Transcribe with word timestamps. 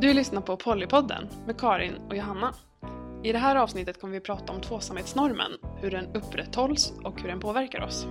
Du 0.00 0.14
lyssnar 0.14 0.40
på 0.40 0.56
Pollypodden 0.56 1.28
med 1.46 1.60
Karin 1.60 1.94
och 1.94 2.16
Johanna. 2.16 2.54
I 3.24 3.32
det 3.32 3.38
här 3.38 3.56
avsnittet 3.56 4.00
kommer 4.00 4.14
vi 4.14 4.20
prata 4.20 4.52
om 4.52 4.60
tvåsamhetsnormen, 4.60 5.52
hur 5.80 5.90
den 5.90 6.06
upprätthålls 6.14 6.92
och 7.04 7.20
hur 7.20 7.28
den 7.28 7.40
påverkar 7.40 7.80
oss. 7.80 8.06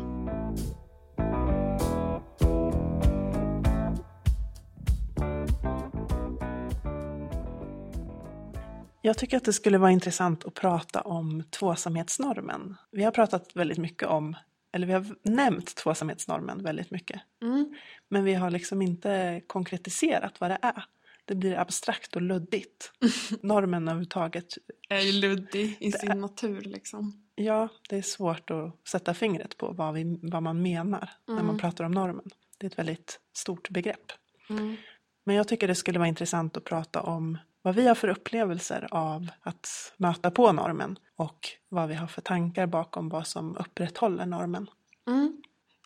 Jag 9.01 9.17
tycker 9.17 9.37
att 9.37 9.45
det 9.45 9.53
skulle 9.53 9.77
vara 9.77 9.91
intressant 9.91 10.45
att 10.45 10.53
prata 10.53 11.01
om 11.01 11.43
tvåsamhetsnormen. 11.49 12.75
Vi 12.91 13.03
har 13.03 13.11
pratat 13.11 13.55
väldigt 13.55 13.77
mycket 13.77 14.07
om, 14.07 14.35
eller 14.73 14.87
vi 14.87 14.93
har 14.93 15.05
nämnt 15.23 15.75
tvåsamhetsnormen 15.75 16.63
väldigt 16.63 16.91
mycket. 16.91 17.21
Mm. 17.41 17.75
Men 18.09 18.23
vi 18.23 18.33
har 18.33 18.49
liksom 18.49 18.81
inte 18.81 19.41
konkretiserat 19.47 20.41
vad 20.41 20.51
det 20.51 20.57
är. 20.61 20.83
Det 21.29 21.35
blir 21.35 21.55
abstrakt 21.57 22.15
och 22.15 22.21
luddigt. 22.21 22.91
Normen 23.41 23.87
överhuvudtaget, 23.87 24.45
Är 24.89 24.99
ju 24.99 25.11
luddig 25.11 25.77
i 25.79 25.91
sin 25.91 26.11
är- 26.11 26.15
natur 26.15 26.61
liksom. 26.61 27.23
ja 27.35 27.69
det 27.89 27.97
är 27.97 28.01
svårt 28.01 28.49
att 28.51 28.87
sätta 28.87 29.13
fingret 29.13 29.57
på 29.57 29.71
vad, 29.71 29.93
vi, 29.93 30.19
vad 30.21 30.43
man 30.43 30.61
menar 30.61 31.09
när 31.27 31.33
man 31.35 31.43
Mm. 31.45 31.57
pratar 31.59 31.83
om 31.83 31.91
normen. 31.91 32.29
Det 32.57 32.65
är 32.65 32.69
ett 32.69 32.79
väldigt 32.79 33.19
stort 33.33 33.69
begrepp. 33.69 34.11
Mm. 34.49 34.75
Men 35.23 35.35
jag 35.35 35.47
tycker 35.47 35.67
det 35.67 35.75
skulle 35.75 35.99
vara 35.99 36.07
intressant 36.09 36.57
att 36.57 36.63
prata 36.63 37.01
om 37.01 37.37
vad 37.61 37.75
vi 37.75 37.87
har 37.87 37.95
för 37.95 38.07
upplevelser 38.07 38.87
av 38.91 39.27
att 39.41 39.93
möta 39.97 40.31
på 40.31 40.51
normen 40.51 40.97
och 41.15 41.47
vad 41.69 41.89
vi 41.89 41.95
har 41.95 42.07
för 42.07 42.21
tankar 42.21 42.67
bakom 42.67 43.09
vad 43.09 43.27
som 43.27 43.57
upprätthåller 43.57 44.25
normen. 44.25 44.67
Mm. 45.07 45.41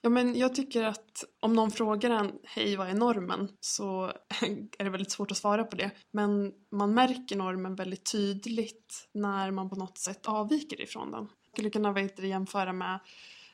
Ja, 0.06 0.10
men 0.10 0.38
jag 0.38 0.56
tycker 0.56 0.84
att 0.84 1.24
om 1.40 1.54
någon 1.54 1.72
frågar 1.72 2.10
en 2.10 2.32
hej 2.44 2.76
vad 2.76 2.90
är 2.90 2.94
normen 2.94 3.50
så 3.60 4.06
är 4.78 4.84
det 4.84 4.90
väldigt 4.90 5.12
svårt 5.12 5.32
att 5.32 5.38
svara 5.38 5.64
på 5.64 5.76
det. 5.76 5.92
Men 6.12 6.52
man 6.72 6.94
märker 6.94 7.36
normen 7.36 7.76
väldigt 7.76 8.12
tydligt 8.12 9.10
när 9.14 9.52
man 9.52 9.70
på 9.70 9.76
något 9.76 9.98
sätt 9.98 10.26
avviker 10.26 10.82
ifrån 10.82 11.12
den. 11.12 11.22
Jag 11.22 11.52
skulle 11.52 11.70
kunna 11.70 11.94
det, 11.94 12.28
jämföra 12.28 12.74
med 12.74 13.00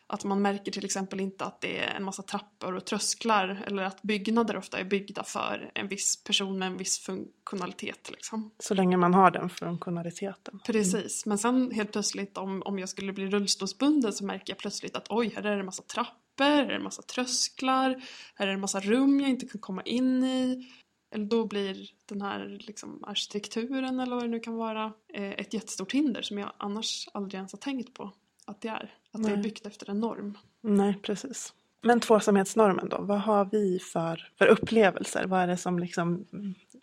att 0.07 0.23
man 0.23 0.41
märker 0.41 0.71
till 0.71 0.85
exempel 0.85 1.19
inte 1.19 1.45
att 1.45 1.61
det 1.61 1.79
är 1.79 1.95
en 1.95 2.03
massa 2.03 2.23
trappor 2.23 2.75
och 2.75 2.85
trösklar 2.85 3.63
eller 3.67 3.83
att 3.83 4.01
byggnader 4.01 4.57
ofta 4.57 4.79
är 4.79 4.83
byggda 4.83 5.23
för 5.23 5.71
en 5.75 5.87
viss 5.87 6.23
person 6.23 6.59
med 6.59 6.67
en 6.67 6.77
viss 6.77 6.99
funktionalitet. 6.99 8.11
Liksom. 8.11 8.51
Så 8.59 8.73
länge 8.73 8.97
man 8.97 9.13
har 9.13 9.31
den 9.31 9.49
funktionaliteten. 9.49 10.59
Precis, 10.65 11.25
men 11.25 11.37
sen 11.37 11.71
helt 11.71 11.91
plötsligt 11.91 12.37
om, 12.37 12.61
om 12.65 12.79
jag 12.79 12.89
skulle 12.89 13.13
bli 13.13 13.27
rullstolsbunden 13.27 14.13
så 14.13 14.25
märker 14.25 14.53
jag 14.53 14.57
plötsligt 14.57 14.95
att 14.95 15.05
oj, 15.09 15.33
här 15.35 15.43
är 15.43 15.51
det 15.51 15.59
en 15.59 15.65
massa 15.65 15.83
trappor, 15.83 16.28
här 16.43 16.63
är 16.63 16.67
det 16.67 16.75
en 16.75 16.83
massa 16.83 17.01
trösklar, 17.01 18.03
är 18.35 18.47
det 18.47 18.53
en 18.53 18.59
massa 18.59 18.79
rum 18.79 19.19
jag 19.19 19.29
inte 19.29 19.45
kan 19.45 19.61
komma 19.61 19.81
in 19.81 20.23
i. 20.23 20.69
Eller 21.11 21.25
då 21.25 21.45
blir 21.45 21.89
den 22.05 22.21
här 22.21 22.57
liksom, 22.59 23.03
arkitekturen 23.03 23.99
eller 23.99 24.15
vad 24.15 24.23
det 24.23 24.27
nu 24.27 24.39
kan 24.39 24.55
vara 24.55 24.93
eh, 25.13 25.31
ett 25.31 25.53
jättestort 25.53 25.91
hinder 25.91 26.21
som 26.21 26.37
jag 26.37 26.51
annars 26.57 27.07
aldrig 27.13 27.37
ens 27.37 27.53
har 27.53 27.59
tänkt 27.59 27.93
på 27.93 28.11
att 28.45 28.61
det 28.61 28.67
är. 28.67 28.93
Att 29.11 29.23
det 29.23 29.29
är 29.29 29.33
Nej. 29.33 29.43
byggt 29.43 29.65
efter 29.65 29.89
en 29.89 29.99
norm. 29.99 30.37
Nej, 30.61 30.99
precis. 31.01 31.53
Men 31.81 31.99
tvåsamhetsnormen 31.99 32.89
då, 32.89 33.01
vad 33.01 33.21
har 33.21 33.45
vi 33.45 33.79
för, 33.79 34.31
för 34.37 34.45
upplevelser? 34.45 35.25
Vad 35.25 35.39
är 35.39 35.47
det 35.47 35.57
som 35.57 35.79
liksom, 35.79 36.25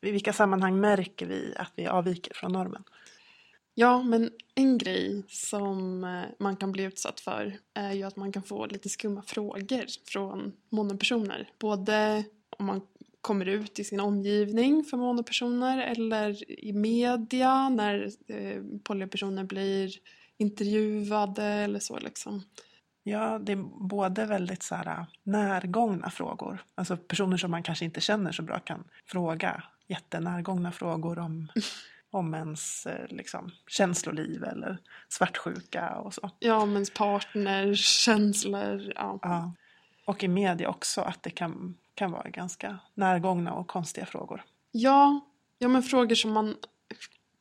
i 0.02 0.10
vilka 0.10 0.32
sammanhang 0.32 0.80
märker 0.80 1.26
vi 1.26 1.54
att 1.56 1.72
vi 1.74 1.86
avviker 1.86 2.34
från 2.34 2.52
normen? 2.52 2.84
Ja, 3.78 4.02
men 4.02 4.30
en 4.54 4.78
grej 4.78 5.22
som 5.28 6.04
eh, 6.04 6.22
man 6.38 6.56
kan 6.56 6.72
bli 6.72 6.82
utsatt 6.82 7.20
för 7.20 7.58
är 7.74 7.92
ju 7.92 8.02
att 8.02 8.16
man 8.16 8.32
kan 8.32 8.42
få 8.42 8.66
lite 8.66 8.88
skumma 8.88 9.22
frågor 9.22 9.84
från 10.12 10.52
monopersoner. 10.70 11.48
Både 11.58 12.24
om 12.58 12.66
man 12.66 12.80
kommer 13.20 13.46
ut 13.46 13.78
i 13.78 13.84
sin 13.84 14.00
omgivning 14.00 14.84
för 14.84 14.96
monopersoner 14.96 15.78
eller 15.78 16.50
i 16.64 16.72
media 16.72 17.68
när 17.68 18.10
eh, 18.26 18.62
polypersoner 18.84 19.44
blir 19.44 19.94
intervjuade 20.36 21.44
eller 21.44 21.80
så 21.80 21.98
liksom. 21.98 22.42
Ja, 23.02 23.38
det 23.38 23.52
är 23.52 23.88
både 23.88 24.26
väldigt 24.26 24.62
så 24.62 24.74
här, 24.74 25.06
närgångna 25.22 26.10
frågor, 26.10 26.64
alltså 26.74 26.96
personer 26.96 27.36
som 27.36 27.50
man 27.50 27.62
kanske 27.62 27.84
inte 27.84 28.00
känner 28.00 28.32
så 28.32 28.42
bra 28.42 28.58
kan 28.58 28.84
fråga 29.06 29.62
jättenärgångna 29.86 30.72
frågor 30.72 31.18
om, 31.18 31.48
om 32.16 32.34
ens 32.34 32.86
eh, 32.86 33.06
liksom, 33.08 33.50
känsloliv 33.66 34.44
eller 34.44 34.78
svartsjuka 35.08 35.96
och 35.96 36.14
så. 36.14 36.30
Ja, 36.38 36.66
men 36.66 36.86
partner, 36.94 37.74
känslor, 37.74 38.92
ja. 38.94 39.18
Ja. 39.22 39.52
Och 40.04 40.24
i 40.24 40.28
media 40.28 40.68
också 40.68 41.00
att 41.00 41.22
det 41.22 41.30
kan, 41.30 41.76
kan 41.94 42.12
vara 42.12 42.28
ganska 42.28 42.78
närgångna 42.94 43.52
och 43.52 43.66
konstiga 43.66 44.06
frågor. 44.06 44.44
Ja, 44.72 45.20
ja 45.58 45.68
men 45.68 45.82
frågor 45.82 46.14
som 46.14 46.32
man 46.32 46.56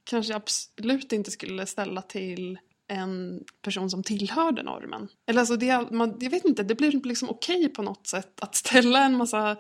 kanske 0.04 0.36
absolut 0.36 1.12
inte 1.12 1.32
skulle 1.32 1.66
ställa 1.66 2.02
till 2.02 2.60
en 2.88 3.44
person 3.62 3.90
som 3.90 4.04
tillhörde 4.04 4.64
normen. 4.64 5.08
Eller 5.26 5.40
alltså 5.40 5.56
det, 5.56 5.92
man, 5.92 6.18
jag 6.20 6.30
vet 6.30 6.46
inte, 6.46 6.64
det 6.64 6.76
blir 6.76 7.02
liksom 7.04 7.30
okej 7.30 7.70
på 7.70 7.82
något 7.82 8.08
sätt 8.08 8.40
att 8.40 8.56
ställa 8.56 9.06
en 9.06 9.18
massa 9.18 9.58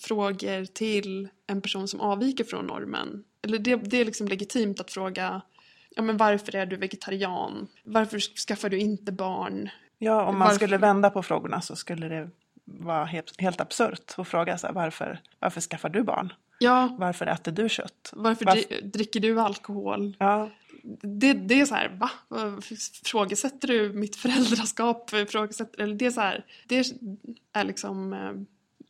frågor 0.00 0.64
till 0.64 1.28
en 1.46 1.60
person 1.60 1.88
som 1.88 2.00
avviker 2.00 2.44
från 2.44 2.66
normen. 2.66 3.24
Eller 3.42 3.58
det, 3.58 3.76
det 3.76 3.96
är 4.00 4.04
liksom 4.04 4.28
legitimt 4.28 4.80
att 4.80 4.90
fråga 4.90 5.40
ja, 5.90 6.02
men 6.02 6.16
varför 6.16 6.56
är 6.56 6.66
du 6.66 6.76
vegetarian? 6.76 7.68
Varför 7.84 8.18
skaffar 8.18 8.68
du 8.68 8.78
inte 8.78 9.12
barn? 9.12 9.68
Ja, 9.98 10.20
om 10.24 10.38
man 10.38 10.38
Varför- 10.38 10.54
skulle 10.54 10.76
vända 10.78 11.10
på 11.10 11.22
frågorna 11.22 11.60
så 11.60 11.76
skulle 11.76 12.08
det 12.08 12.30
vara 12.64 13.04
helt, 13.04 13.40
helt 13.40 13.60
absurt 13.60 14.14
att 14.16 14.28
fråga 14.28 14.58
så 14.58 14.66
här, 14.66 14.74
varför, 14.74 15.20
varför 15.38 15.60
skaffar 15.60 15.88
du 15.88 16.02
barn? 16.02 16.32
Ja, 16.60 16.96
Varför 16.98 17.26
äter 17.26 17.52
du 17.52 17.68
kött? 17.68 18.10
varför 18.12 18.44
Varför- 18.44 18.60
dri- 18.62 18.80
dricker 18.90 19.20
du 19.20 19.40
alkohol? 19.40 20.16
Ja, 20.18 20.50
det, 21.02 21.32
det 21.32 21.60
är 21.60 21.64
så 21.66 21.74
här, 21.74 21.88
va? 21.88 22.10
Frågesätter 23.04 23.68
du 23.68 23.92
mitt 23.92 24.16
föräldraskap? 24.16 25.10
Frågesätter, 25.10 25.82
eller 25.82 25.94
det 25.94 26.06
är 26.06 26.10
så 26.10 26.20
här, 26.20 26.44
det 26.68 26.92
är 27.52 27.64
liksom 27.64 28.12
eh, 28.12 28.32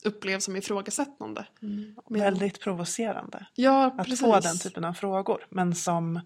upplevs 0.04 0.44
som 0.44 0.56
ifrågasättande. 0.56 1.46
Men- 1.60 1.94
väldigt 2.08 2.60
provocerande 2.60 3.46
Ja, 3.54 3.86
att 3.86 3.96
precis. 3.96 4.20
få 4.20 4.40
den 4.40 4.58
typen 4.58 4.84
av 4.84 4.92
frågor. 4.92 5.46
Men 5.50 5.74
som 5.74 6.20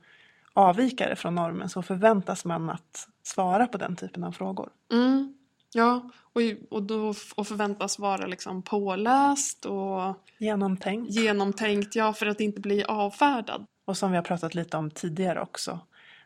avvikare 0.52 1.16
från 1.16 1.34
normen 1.34 1.68
så 1.68 1.82
förväntas 1.82 2.44
man 2.44 2.70
att 2.70 3.08
svara 3.22 3.66
på 3.66 3.78
den 3.78 3.96
typen 3.96 4.24
av 4.24 4.32
frågor. 4.32 4.70
Mm, 4.92 5.34
ja, 5.72 6.10
och, 6.22 6.40
och 6.70 6.82
då 6.82 7.14
och 7.36 7.46
förväntas 7.48 7.98
vara 7.98 8.26
liksom 8.26 8.62
påläst 8.62 9.64
och 9.64 10.14
Genomtänkt. 10.38 11.10
genomtänkt, 11.12 11.96
ja, 11.96 12.12
för 12.12 12.26
att 12.26 12.40
inte 12.40 12.60
bli 12.60 12.84
avfärdad. 12.84 13.66
Och 13.84 13.96
som 13.96 14.10
vi 14.10 14.16
har 14.16 14.24
pratat 14.24 14.54
lite 14.54 14.76
om 14.76 14.90
tidigare 14.90 15.40
också. 15.40 15.78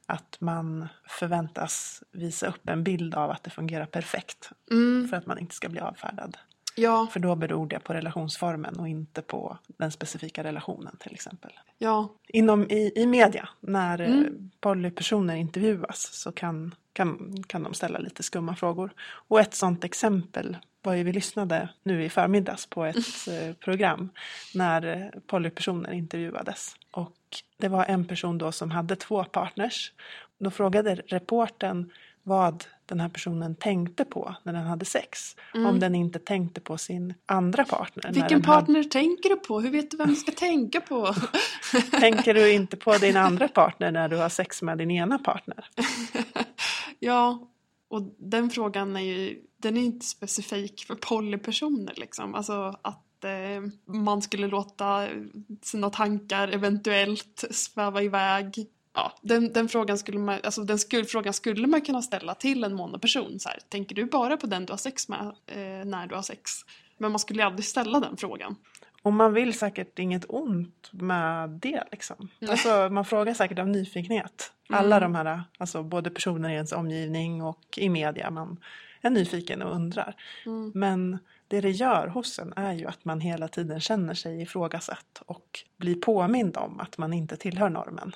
Att 0.07 0.37
man 0.41 0.89
förväntas 1.09 2.03
visa 2.13 2.47
upp 2.47 2.69
en 2.69 2.85
bild 2.85 3.15
av 3.15 3.31
att 3.31 3.43
det 3.45 3.51
fungerar 3.51 3.87
perfekt. 3.87 4.51
Mm, 4.71 5.09
För 5.09 5.17
att 5.17 5.27
man 5.27 5.39
inte 5.39 5.55
ska 5.55 5.69
bli 5.69 5.81
avfärdad. 5.81 6.37
Ja, 6.77 7.07
För 7.13 7.21
då 7.21 7.35
beror 7.35 7.67
det 7.67 7.79
på 7.79 7.93
relationsformen 7.95 8.77
och 8.79 8.89
inte 8.89 9.23
på 9.23 9.59
den 9.67 9.91
specifika 9.93 10.45
relationen 10.45 10.97
till 11.01 11.13
exempel. 11.15 11.53
ja, 11.79 12.09
Inom, 12.29 12.71
i, 12.71 12.93
I 12.97 13.07
media, 13.07 13.49
när 13.61 14.01
Mm. 14.01 14.19
mm. 14.19 14.51
polypersoner 14.61 15.35
intervjuas 15.37 16.09
så 16.13 16.33
kan, 16.33 16.75
kan, 16.93 17.43
kan 17.47 17.63
de 17.63 17.75
ställa 17.75 17.99
lite 17.99 18.23
skumma 18.23 18.57
frågor. 18.57 18.91
Och 19.29 19.41
ett 19.41 19.55
sånt 19.55 19.85
exempel 19.85 20.57
var 20.83 20.95
ju 20.95 21.03
vi 21.03 21.13
lyssnade 21.13 21.69
nu 21.83 22.05
i 22.05 22.09
förmiddags 22.09 22.67
på 22.67 22.85
ett 22.85 22.97
eh, 23.29 23.55
program 23.55 24.09
när 24.55 24.87
eh, 24.87 25.21
polypersoner 25.27 25.93
intervjuades. 25.93 26.77
Och 26.91 27.17
det 27.59 27.69
var 27.69 27.85
en 27.85 28.05
person 28.05 28.39
då 28.39 28.53
som 28.53 28.71
hade 28.71 28.97
två 28.97 29.25
partners. 29.25 29.93
Då 30.39 30.51
frågade 30.51 30.95
reporten 30.95 31.91
vad 32.27 32.65
den 32.87 33.01
här 33.01 33.09
personen 33.09 33.55
tänkte 33.55 34.05
på 34.05 34.35
när 34.43 34.53
den 34.53 34.67
hade 34.67 34.85
sex. 34.85 35.37
Om 35.55 35.81
den 35.81 35.95
inte 35.95 36.19
tänkte 36.19 36.61
på 36.61 36.79
sin 36.79 37.15
andra 37.27 37.65
partner. 37.65 38.05
Mm. 38.05 38.15
Vilken 38.15 38.41
den 38.41 38.51
hade- 38.51 38.61
partner 38.61 38.85
tänker 38.85 39.29
du 39.29 39.37
på? 39.37 39.61
Hur 39.61 39.71
vet 39.71 39.91
du 39.91 39.97
vem 39.97 40.09
du 40.09 40.17
ska 40.17 40.33
tänka 40.33 40.81
på? 40.81 41.15
Tänker 41.91 42.35
du 42.35 42.53
inte 42.53 42.77
på 42.77 42.99
din 42.99 43.17
andra 43.17 43.49
partner 43.49 43.93
när 43.93 44.09
du 44.09 44.17
har 44.17 44.29
sex 44.29 44.63
med 44.63 44.79
din 44.79 44.91
ena 44.91 45.19
partner? 45.19 45.71
Ja, 46.99 47.49
och 47.89 48.03
den 48.19 48.51
frågan 48.51 48.97
är 48.97 49.01
ju 49.01 49.43
den 49.57 49.77
är 49.77 49.81
inte 49.81 50.07
specifik 50.07 50.85
för 50.87 50.95
polypersoner 50.95 51.95
liksom. 51.97 52.35
Alltså 52.35 52.79
att 52.83 53.25
eh, 53.25 53.95
man 53.95 54.23
skulle 54.23 54.47
låta 54.47 55.09
sina 55.63 55.91
tankar 55.91 56.49
eventuellt 56.49 57.45
sväva 57.51 58.03
iväg. 58.03 58.67
Ja, 58.97 59.13
den, 59.23 59.53
den, 59.53 59.69
frågan, 59.69 59.99
skulle 59.99 60.19
man, 60.19 60.39
alltså 60.45 60.63
den 60.65 60.79
skulle, 60.79 61.05
frågan 61.05 61.33
skulle 61.33 61.67
man 61.67 61.81
kunna 61.81 62.03
ställa 62.03 62.35
till 62.35 62.65
en 62.65 62.75
monoperson. 62.75 63.41
Så 63.41 63.49
här, 63.49 63.59
tänker 63.69 63.95
du 63.95 64.05
bara 64.05 64.37
på 64.37 64.47
den 64.47 64.67
du 64.67 64.73
har 64.73 64.79
sex 64.79 65.09
med 65.09 65.33
eh, 65.47 65.85
när 65.85 66.07
du 66.07 66.15
har 66.15 66.23
sex? 66.23 66.51
Men 66.99 67.13
man 67.13 67.19
skulle 67.19 67.45
aldrig 67.45 67.65
ställa 67.65 68.01
den 68.01 68.17
frågan. 68.17 68.57
Och 69.03 69.13
man 69.13 69.33
vill 69.33 69.59
säkert 69.59 69.99
inget 69.99 70.25
ont 70.29 70.91
med 70.93 71.51
det 71.51 71.85
liksom. 71.93 72.29
Alltså 72.49 72.89
man 72.91 73.05
frågar 73.05 73.35
säkert 73.35 73.59
av 73.59 73.69
nyfikenhet. 73.69 74.53
Alla 74.69 75.01
de 75.01 75.15
här, 75.15 75.43
alltså 75.59 75.83
både 75.83 76.11
personer 76.11 76.49
i 76.49 76.55
ens 76.55 76.73
omgivning 76.73 77.43
och 77.43 77.79
i 77.79 77.89
media, 77.89 78.31
man 78.31 78.61
är 79.01 79.11
nyfiken 79.11 79.63
och 79.63 79.75
undrar. 79.75 80.17
Men 80.75 81.19
det 81.49 81.61
det 81.61 81.71
gör 81.71 82.07
hos 82.07 82.39
en 82.39 82.53
är 82.57 82.73
ju 82.73 82.87
att 82.87 83.05
man 83.05 83.21
hela 83.21 83.49
tiden 83.49 83.81
känner 83.81 84.15
sig 84.15 84.43
ifrågasatt 84.43 85.23
och 85.27 85.65
blir 85.77 85.95
påmind 85.95 86.57
om 86.57 86.81
att 86.81 86.99
man 86.99 87.13
inte 87.13 87.37
tillhör 87.37 87.71
normen. 87.71 88.13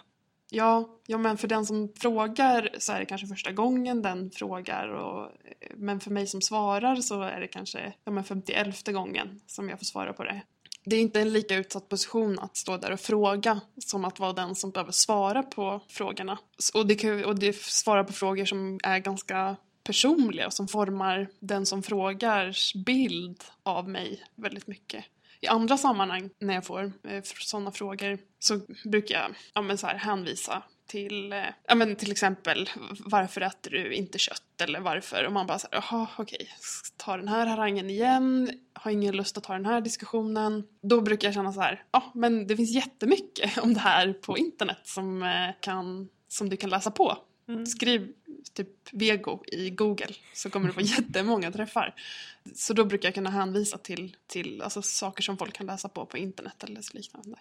Ja, 0.51 0.99
ja, 1.07 1.19
men 1.19 1.37
för 1.37 1.49
den 1.49 1.67
som 1.67 1.93
frågar 2.01 2.71
så 2.79 2.93
är 2.93 3.01
det 3.01 3.07
kanske 3.07 3.27
första 3.27 3.53
gången 3.53 4.03
den 4.03 4.31
frågar. 4.31 4.89
Och, 4.89 5.25
eh, 5.25 5.77
men 5.77 6.01
för 6.01 6.11
mig 6.11 6.27
som 6.27 6.41
svarar 6.41 6.97
så 6.97 7.23
är 7.23 7.41
det 7.41 7.49
kanske 7.49 7.93
ja, 8.05 8.13
men 8.13 8.25
51 8.25 8.93
gången 8.93 9.41
som 9.47 9.69
jag 9.69 9.79
får 9.79 9.85
svara 9.85 10.13
på 10.13 10.25
det. 10.25 10.43
Det 10.85 10.97
är 10.97 11.01
inte 11.01 11.21
en 11.21 11.33
lika 11.33 11.57
utsatt 11.57 11.89
position 11.89 12.39
att 12.39 12.57
stå 12.57 12.77
där 12.77 12.91
och 12.91 13.01
fråga 13.01 13.61
som 13.79 14.05
att 14.05 14.19
vara 14.19 14.33
den 14.33 14.55
som 14.55 14.71
behöver 14.71 14.93
svara 14.93 15.43
på 15.43 15.81
frågorna. 15.89 16.39
Och 16.75 16.87
det, 16.87 16.95
kan, 16.95 17.25
och 17.25 17.39
det 17.39 17.57
svara 17.57 18.05
på 18.05 18.13
frågor 18.13 18.45
som 18.45 18.81
är 18.83 18.99
ganska 18.99 19.57
personliga 19.85 20.47
och 20.47 20.53
som 20.53 20.69
formar 20.69 21.29
den 21.41 21.67
som 21.67 21.83
frågars 21.83 22.75
bild 22.75 23.45
av 23.63 23.89
mig 23.89 24.23
väldigt 24.35 24.67
mycket. 24.67 25.05
I 25.41 25.47
andra 25.47 25.77
sammanhang 25.77 26.31
när 26.39 26.55
jag 26.55 26.65
får 26.65 26.93
eh, 27.09 27.23
sådana 27.23 27.73
frågor 27.73 28.19
så 28.39 28.61
brukar 28.85 29.15
jag 29.15 29.35
ja, 29.55 29.63
men 29.63 29.79
så 29.79 29.87
här, 29.87 29.97
hänvisa 29.97 30.63
till, 30.87 31.33
eh, 31.33 31.45
ja 31.67 31.75
men 31.75 31.97
till 31.97 32.13
exempel 32.13 32.71
varför 33.05 33.41
äter 33.41 33.71
du 33.71 33.93
inte 33.93 34.19
kött 34.19 34.61
eller 34.63 34.81
varför? 34.81 35.25
Och 35.27 35.33
man 35.33 35.47
bara 35.47 35.59
såhär, 35.59 35.85
jaha 35.91 36.09
okej, 36.19 36.49
ta 36.97 37.17
den 37.17 37.29
här 37.29 37.47
harangen 37.47 37.91
igen, 37.91 38.51
har 38.73 38.91
ingen 38.91 39.17
lust 39.17 39.39
att 39.39 39.45
ta 39.45 39.53
den 39.53 39.67
här 39.67 39.81
diskussionen. 39.81 40.65
Då 40.83 41.01
brukar 41.01 41.29
jag 41.29 41.35
känna 41.35 41.53
så 41.53 41.61
här, 41.61 41.85
ja 41.91 42.13
men 42.15 42.47
det 42.47 42.57
finns 42.57 42.71
jättemycket 42.71 43.59
om 43.63 43.75
det 43.75 43.81
här 43.81 44.13
på 44.13 44.39
internet 44.39 44.81
som, 44.85 45.23
eh, 45.23 45.51
kan, 45.61 46.09
som 46.29 46.49
du 46.49 46.57
kan 46.57 46.71
läsa 46.71 46.91
på. 46.91 47.19
Mm. 47.49 47.67
Skriv 47.67 48.13
typ 48.55 48.93
vego 48.93 49.43
i 49.47 49.71
Google 49.71 50.15
så 50.35 50.51
kommer 50.51 50.67
du 50.67 50.73
få 50.75 50.81
jättemånga 50.81 51.53
träffar. 51.53 51.95
Så 52.55 52.73
då 52.73 52.85
brukar 52.85 53.09
jag 53.09 53.15
kunna 53.15 53.31
hänvisa 53.31 53.79
till, 53.79 54.17
till 54.27 54.63
alltså, 54.63 54.83
saker 54.83 55.23
som 55.23 55.39
folk 55.39 55.55
kan 55.55 55.67
läsa 55.67 55.89
på 55.89 56.07
på 56.07 56.19
internet 56.19 56.65
eller 56.65 56.83
så 56.83 56.97
liknande. 56.97 57.39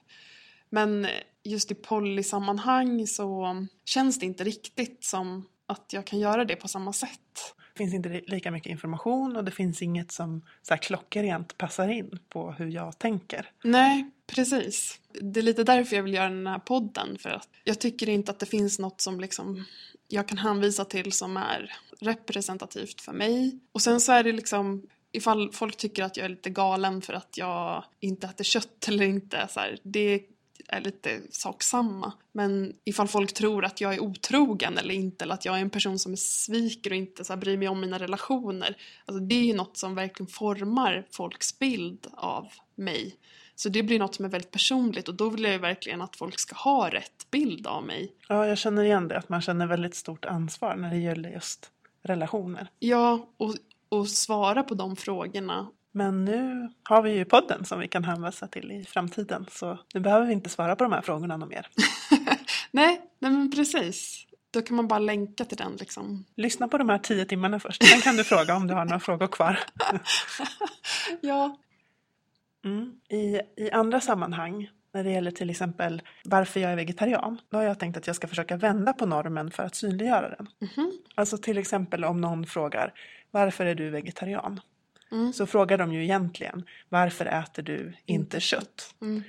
Men 0.69 1.07
just 1.43 1.71
i 1.71 1.75
polysammanhang 1.75 3.07
så 3.07 3.55
känns 3.85 4.19
det 4.19 4.25
inte 4.25 4.43
riktigt 4.43 5.03
som 5.03 5.47
att 5.65 5.93
jag 5.93 6.05
kan 6.05 6.19
göra 6.19 6.45
det 6.45 6.55
på 6.55 6.67
samma 6.67 6.93
sätt. 6.93 7.55
Det 7.79 7.83
finns 7.83 7.93
inte 7.93 8.21
lika 8.27 8.51
mycket 8.51 8.69
information 8.69 9.35
och 9.35 9.43
det 9.43 9.51
finns 9.51 9.81
inget 9.81 10.11
som 10.11 10.41
så 10.61 10.73
här 10.73 10.81
klockrent 10.81 11.57
passar 11.57 11.87
in 11.87 12.19
på 12.29 12.51
hur 12.51 12.67
jag 12.67 12.99
tänker. 12.99 13.51
Nej, 13.63 14.09
precis. 14.27 14.99
Det 15.21 15.39
är 15.39 15.41
lite 15.41 15.63
därför 15.63 15.95
jag 15.95 16.03
vill 16.03 16.13
göra 16.13 16.29
den 16.29 16.47
här 16.47 16.59
podden. 16.59 17.17
För 17.17 17.29
att 17.29 17.49
jag 17.63 17.79
tycker 17.79 18.09
inte 18.09 18.31
att 18.31 18.39
det 18.39 18.45
finns 18.45 18.79
något 18.79 19.01
som 19.01 19.19
liksom 19.19 19.65
jag 20.07 20.27
kan 20.27 20.37
hänvisa 20.37 20.85
till 20.85 21.11
som 21.11 21.37
är 21.37 21.75
representativt 21.99 23.01
för 23.01 23.13
mig. 23.13 23.59
Och 23.71 23.81
sen 23.81 24.01
så 24.01 24.11
är 24.11 24.23
det 24.23 24.31
liksom 24.31 24.87
ifall 25.11 25.51
folk 25.53 25.77
tycker 25.77 26.03
att 26.03 26.17
jag 26.17 26.25
är 26.25 26.29
lite 26.29 26.49
galen 26.49 27.01
för 27.01 27.13
att 27.13 27.37
jag 27.37 27.83
inte 27.99 28.27
äter 28.27 28.43
kött 28.43 28.87
eller 28.87 29.05
inte, 29.05 29.47
så 29.49 29.59
här, 29.59 29.79
det 29.83 30.21
är 30.71 30.81
lite 30.81 31.21
sak 31.31 31.63
samma. 31.63 32.13
Men 32.31 32.73
ifall 32.83 33.07
folk 33.07 33.33
tror 33.33 33.65
att 33.65 33.81
jag 33.81 33.93
är 33.93 33.99
otrogen 33.99 34.77
eller 34.77 34.93
inte, 34.93 35.25
eller 35.25 35.33
att 35.33 35.45
jag 35.45 35.57
är 35.57 35.61
en 35.61 35.69
person 35.69 35.99
som 35.99 36.17
sviker 36.17 36.89
och 36.89 36.95
inte 36.95 37.23
så 37.23 37.33
här, 37.33 37.39
bryr 37.39 37.57
mig 37.57 37.67
om 37.67 37.81
mina 37.81 37.99
relationer. 37.99 38.77
Alltså 39.05 39.23
det 39.23 39.35
är 39.35 39.43
ju 39.43 39.53
något 39.53 39.77
som 39.77 39.95
verkligen 39.95 40.27
formar 40.27 41.05
folks 41.11 41.59
bild 41.59 42.07
av 42.13 42.47
mig. 42.75 43.15
Så 43.55 43.69
det 43.69 43.83
blir 43.83 43.99
något 43.99 44.15
som 44.15 44.25
är 44.25 44.29
väldigt 44.29 44.51
personligt 44.51 45.07
och 45.07 45.15
då 45.15 45.29
vill 45.29 45.43
jag 45.43 45.51
ju 45.51 45.59
verkligen 45.59 46.01
att 46.01 46.15
folk 46.15 46.39
ska 46.39 46.55
ha 46.55 46.89
rätt 46.89 47.31
bild 47.31 47.67
av 47.67 47.83
mig. 47.83 48.11
Ja, 48.27 48.47
jag 48.47 48.57
känner 48.57 48.83
igen 48.83 49.07
det, 49.07 49.17
att 49.17 49.29
man 49.29 49.41
känner 49.41 49.67
väldigt 49.67 49.95
stort 49.95 50.25
ansvar 50.25 50.75
när 50.75 50.89
det 50.89 50.97
gäller 50.97 51.29
just 51.29 51.71
relationer. 52.01 52.69
Ja, 52.79 53.29
och, 53.37 53.55
och 53.89 54.07
svara 54.07 54.63
på 54.63 54.73
de 54.73 54.95
frågorna. 54.95 55.67
Men 55.91 56.25
nu 56.25 56.69
har 56.83 57.01
vi 57.01 57.11
ju 57.11 57.25
podden 57.25 57.65
som 57.65 57.79
vi 57.79 57.87
kan 57.87 58.03
hänvisa 58.03 58.47
till 58.47 58.71
i 58.71 58.83
framtiden 58.83 59.45
så 59.51 59.77
nu 59.93 59.99
behöver 59.99 60.25
vi 60.25 60.33
inte 60.33 60.49
svara 60.49 60.75
på 60.75 60.83
de 60.83 60.93
här 60.93 61.01
frågorna 61.01 61.37
något 61.37 61.49
mer. 61.49 61.67
nej, 62.71 63.01
nej 63.19 63.31
men 63.31 63.51
precis. 63.51 64.25
Då 64.51 64.61
kan 64.61 64.75
man 64.75 64.87
bara 64.87 64.99
länka 64.99 65.45
till 65.45 65.57
den 65.57 65.75
liksom. 65.79 66.25
Lyssna 66.35 66.67
på 66.67 66.77
de 66.77 66.89
här 66.89 66.97
tio 66.97 67.25
timmarna 67.25 67.59
först, 67.59 67.83
sen 67.83 68.01
kan 68.01 68.15
du 68.15 68.23
fråga 68.23 68.55
om 68.55 68.67
du 68.67 68.73
har 68.73 68.85
några 68.85 68.99
frågor 68.99 69.27
kvar. 69.27 69.59
ja, 71.21 71.57
Mm. 72.65 72.93
I, 73.09 73.39
I 73.55 73.71
andra 73.71 74.01
sammanhang, 74.01 74.69
när 74.93 75.03
det 75.03 75.11
gäller 75.11 75.31
till 75.31 75.49
exempel 75.49 76.01
varför 76.23 76.59
jag 76.59 76.71
är 76.71 76.75
vegetarian, 76.75 77.41
då 77.49 77.57
har 77.57 77.63
jag 77.63 77.79
tänkt 77.79 77.97
att 77.97 78.07
jag 78.07 78.15
ska 78.15 78.27
försöka 78.27 78.57
vända 78.57 78.93
på 78.93 79.05
normen 79.05 79.51
för 79.51 79.63
att 79.63 79.75
synliggöra 79.75 80.29
den. 80.29 80.47
Mm. 80.77 80.91
Alltså 81.15 81.37
till 81.37 81.57
exempel 81.57 82.05
om 82.05 82.21
någon 82.21 82.45
frågar 82.45 82.93
varför 83.31 83.65
är 83.65 83.75
du 83.75 83.89
vegetarian? 83.89 84.59
Mm. 85.11 85.33
Så 85.33 85.45
frågar 85.45 85.77
de 85.77 85.93
ju 85.93 86.03
egentligen 86.03 86.63
varför 86.89 87.25
äter 87.25 87.63
du 87.63 87.93
inte 88.05 88.39
kött? 88.39 88.95
Mm. 89.01 89.23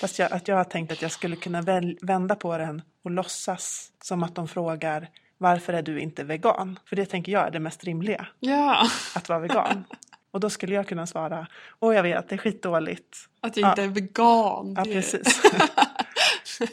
Fast 0.00 0.18
jag, 0.18 0.32
att 0.32 0.48
jag 0.48 0.56
har 0.56 0.64
tänkt 0.64 0.92
att 0.92 1.02
jag 1.02 1.12
skulle 1.12 1.36
kunna 1.36 1.62
väl, 1.62 1.98
vända 2.02 2.34
på 2.34 2.58
den 2.58 2.82
och 3.02 3.10
låtsas 3.10 3.92
som 4.02 4.22
att 4.22 4.34
de 4.34 4.48
frågar 4.48 5.08
varför 5.38 5.72
är 5.72 5.82
du 5.82 6.00
inte 6.00 6.24
vegan? 6.24 6.78
För 6.88 6.96
det 6.96 7.06
tänker 7.06 7.32
jag 7.32 7.46
är 7.46 7.50
det 7.50 7.60
mest 7.60 7.84
rimliga. 7.84 8.26
Ja. 8.40 8.88
Att 9.14 9.28
vara 9.28 9.38
vegan. 9.38 9.84
Och 10.30 10.40
då 10.40 10.50
skulle 10.50 10.74
jag 10.74 10.88
kunna 10.88 11.06
svara, 11.06 11.46
åh 11.80 11.94
jag 11.94 12.02
vet, 12.02 12.28
det 12.28 12.34
är 12.34 12.38
skitdåligt. 12.38 13.16
Att 13.40 13.56
jag 13.56 13.70
inte 13.70 13.82
är 13.82 13.88
vegan. 13.88 14.74
Ja, 14.76 14.84
precis. 14.84 15.42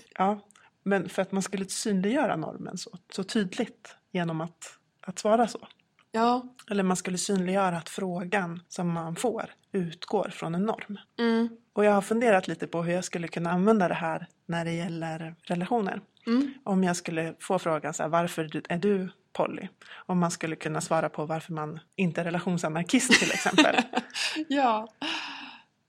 ja, 0.18 0.40
men 0.84 1.10
för 1.10 1.22
att 1.22 1.32
man 1.32 1.44
skulle 1.44 1.66
synliggöra 1.66 2.36
normen 2.36 2.78
så, 2.78 2.90
så 3.10 3.24
tydligt 3.24 3.96
genom 4.12 4.42
att, 4.42 4.78
att 5.02 5.20
svara 5.20 5.48
så. 5.48 5.68
Ja. 6.16 6.44
Eller 6.72 6.84
man 6.84 6.98
skulle 6.98 7.18
synliggöra 7.18 7.78
att 7.78 7.90
frågan 7.90 8.62
som 8.68 8.92
man 8.92 9.16
får 9.16 9.50
utgår 9.72 10.30
från 10.30 10.56
en 10.56 10.64
norm. 10.64 10.98
Mm. 11.20 11.50
Och 11.74 11.86
jag 11.86 11.92
har 11.92 12.02
funderat 12.02 12.48
lite 12.48 12.68
på 12.68 12.84
hur 12.84 12.94
jag 12.94 13.04
skulle 13.04 13.28
kunna 13.28 13.52
använda 13.52 13.88
det 13.88 13.94
här 13.94 14.28
när 14.46 14.66
det 14.66 14.72
gäller 14.72 15.36
relationer. 15.44 16.02
Mm. 16.28 16.54
Om 16.64 16.84
jag 16.84 16.96
skulle 16.96 17.34
få 17.40 17.60
frågan 17.60 17.94
så 17.94 18.04
här, 18.04 18.10
varför 18.10 18.62
är 18.70 18.78
du 18.78 19.10
Polly. 19.34 19.68
Om 19.94 20.20
man 20.20 20.32
skulle 20.32 20.56
kunna 20.56 20.82
svara 20.82 21.10
på 21.10 21.26
varför 21.26 21.54
man 21.54 21.80
inte 21.96 22.22
är 22.22 22.26
relationsanarkist 22.26 23.20
till 23.20 23.32
exempel. 23.32 23.76
ja. 24.48 24.88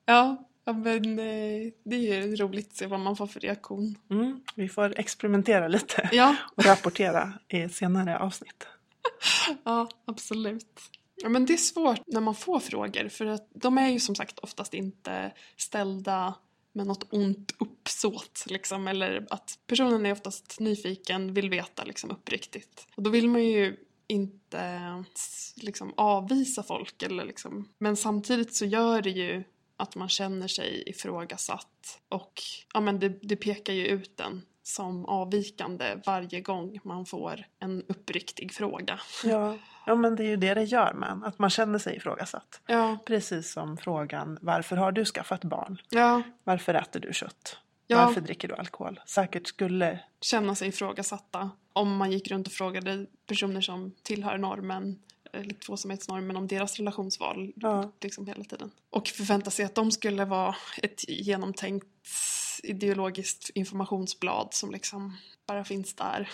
ja, 0.07 0.45
ja, 0.65 0.73
men 0.73 1.19
eh, 1.19 1.73
det 1.85 1.97
är 1.97 2.27
ju 2.27 2.37
roligt 2.37 2.67
att 2.67 2.77
se 2.77 2.87
vad 2.87 3.01
man 3.01 3.17
får 3.17 3.27
för 3.27 3.41
reaktion. 3.41 3.99
Mm, 4.11 4.41
vi 4.55 4.69
får 4.69 5.01
experimentera 5.01 5.69
lite 5.69 6.09
ja. 6.13 6.37
och 6.57 6.65
rapportera 6.65 7.33
i 7.49 7.69
senare 7.69 8.19
avsnitt 8.19 8.67
ja, 9.65 9.89
absolut. 10.05 10.81
Ja, 11.17 11.29
men 11.29 11.47
det 11.47 11.53
är 11.53 11.57
svårt 11.57 12.03
när 12.07 12.21
man 12.21 12.35
får 12.35 12.61
frågor 12.61 13.09
för 13.09 13.27
att 13.27 13.49
de 13.55 13.79
är 13.79 13.89
ju 13.89 14.01
som 14.01 14.15
sagt 14.15 14.39
oftast 14.39 14.75
inte 14.75 15.33
ställda 15.57 16.35
med 16.73 16.87
något 16.87 17.13
ont 17.13 17.55
uppsåt 17.59 18.45
liksom, 18.47 18.89
eller 18.89 19.27
att 19.31 19.59
personen 19.67 20.07
är 20.07 20.13
oftast 20.13 20.61
nyfiken, 20.61 21.35
vill 21.35 21.51
veta 21.51 21.85
liksom 21.85 22.11
uppriktigt. 22.11 22.87
Och 22.97 23.03
då 23.03 23.11
vill 23.11 23.29
man 23.29 23.45
ju 23.45 23.77
inte 24.07 25.05
liksom 25.57 25.95
avvisa 25.97 26.63
folk 26.63 27.03
eller 27.03 27.25
liksom, 27.25 27.69
men 27.79 27.97
samtidigt 27.97 28.55
så 28.55 28.65
gör 28.65 29.03
det 29.03 29.11
ju 29.11 29.45
att 29.77 29.95
man 29.95 30.09
känner 30.09 30.49
sig 30.49 30.83
ifrågasatt 30.87 32.01
och 32.09 32.43
ja 32.75 32.81
men 32.81 33.01
det, 33.01 33.09
det 33.09 33.37
pekar 33.37 33.73
ju 33.73 33.87
ut 33.87 34.21
en 34.21 34.43
som 34.67 35.05
avvikande 35.07 35.97
varje 36.07 36.41
gång 36.41 36.79
man 36.85 37.07
får 37.07 37.45
en 37.59 37.83
uppriktig 37.89 38.53
fråga. 38.53 39.01
Ja, 39.25 39.59
ja 39.87 39.95
men 39.95 40.17
det 40.17 40.25
är 40.25 40.29
ju 40.29 40.37
det 40.37 40.55
det 40.55 40.65
gör 40.65 40.93
man, 40.95 41.25
att 41.25 41.39
man 41.39 41.51
känner 41.51 41.79
sig 41.79 41.97
ifrågasatt. 41.97 42.61
Ja. 42.67 42.99
Precis 43.07 43.53
som 43.53 43.77
frågan 43.77 44.39
varför 44.41 44.77
har 44.77 44.93
du 44.93 45.05
skaffat 45.05 45.45
barn? 45.45 45.79
Ja. 45.89 46.23
Varför 46.45 46.75
äter 46.75 47.01
du 47.01 47.13
kött? 47.13 47.57
Ja. 47.87 48.05
Varför 48.07 48.21
dricker 48.21 48.49
du 48.49 48.55
alkohol? 48.55 49.01
Säkert 49.07 49.47
skulle 49.47 50.01
känna 50.21 50.55
sig 50.55 50.69
ifrågasatta 50.69 51.51
om 51.73 51.97
man 51.97 52.13
gick 52.13 52.31
runt 52.31 52.47
och 52.47 52.53
frågade 52.53 53.07
personer 53.27 53.61
som 53.61 53.95
tillhör 54.03 54.39
normen 54.39 54.99
eller 55.33 55.55
tvåsamhetsnormen 55.55 56.37
om 56.37 56.47
deras 56.47 56.77
relationsval 56.77 57.53
Ja. 57.57 57.93
liksom 58.01 58.27
hela 58.27 58.45
tiden. 58.45 58.71
Och 58.91 59.09
förvänta 59.09 59.51
sig 59.51 59.65
att 59.65 59.75
de 59.75 59.91
skulle 59.91 60.25
vara 60.25 60.55
ett 60.83 61.09
genomtänkt 61.09 61.87
ideologiskt 62.65 63.51
informationsblad 63.55 64.49
som 64.51 64.71
liksom 64.71 65.17
bara 65.47 65.65
finns 65.65 65.95
där. 65.95 66.31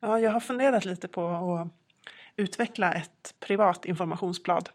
Ja, 0.00 0.20
jag 0.20 0.30
har 0.30 0.40
funderat 0.40 0.84
lite 0.84 1.08
på 1.08 1.28
att 1.28 1.68
utveckla 2.36 2.92
ett 2.94 3.34
privat 3.40 3.84
informationsblad 3.84 4.68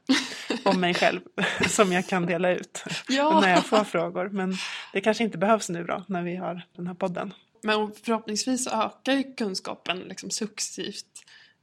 om 0.65 0.81
mig 0.81 0.93
själv 0.93 1.21
som 1.69 1.91
jag 1.91 2.07
kan 2.07 2.25
dela 2.25 2.49
ut 2.49 2.83
Ja. 3.09 3.39
när 3.41 3.49
jag 3.49 3.65
får 3.65 3.83
frågor. 3.83 4.29
Men 4.29 4.55
det 4.93 5.01
kanske 5.01 5.23
inte 5.23 5.37
behövs 5.37 5.69
nu 5.69 5.83
då 5.83 6.03
när 6.07 6.23
vi 6.23 6.35
har 6.35 6.61
den 6.75 6.87
här 6.87 6.93
podden. 6.93 7.33
Men 7.63 7.91
förhoppningsvis 8.03 8.67
ökar 8.67 9.13
ju 9.13 9.35
kunskapen 9.35 9.99
liksom 9.99 10.29
successivt. 10.29 11.05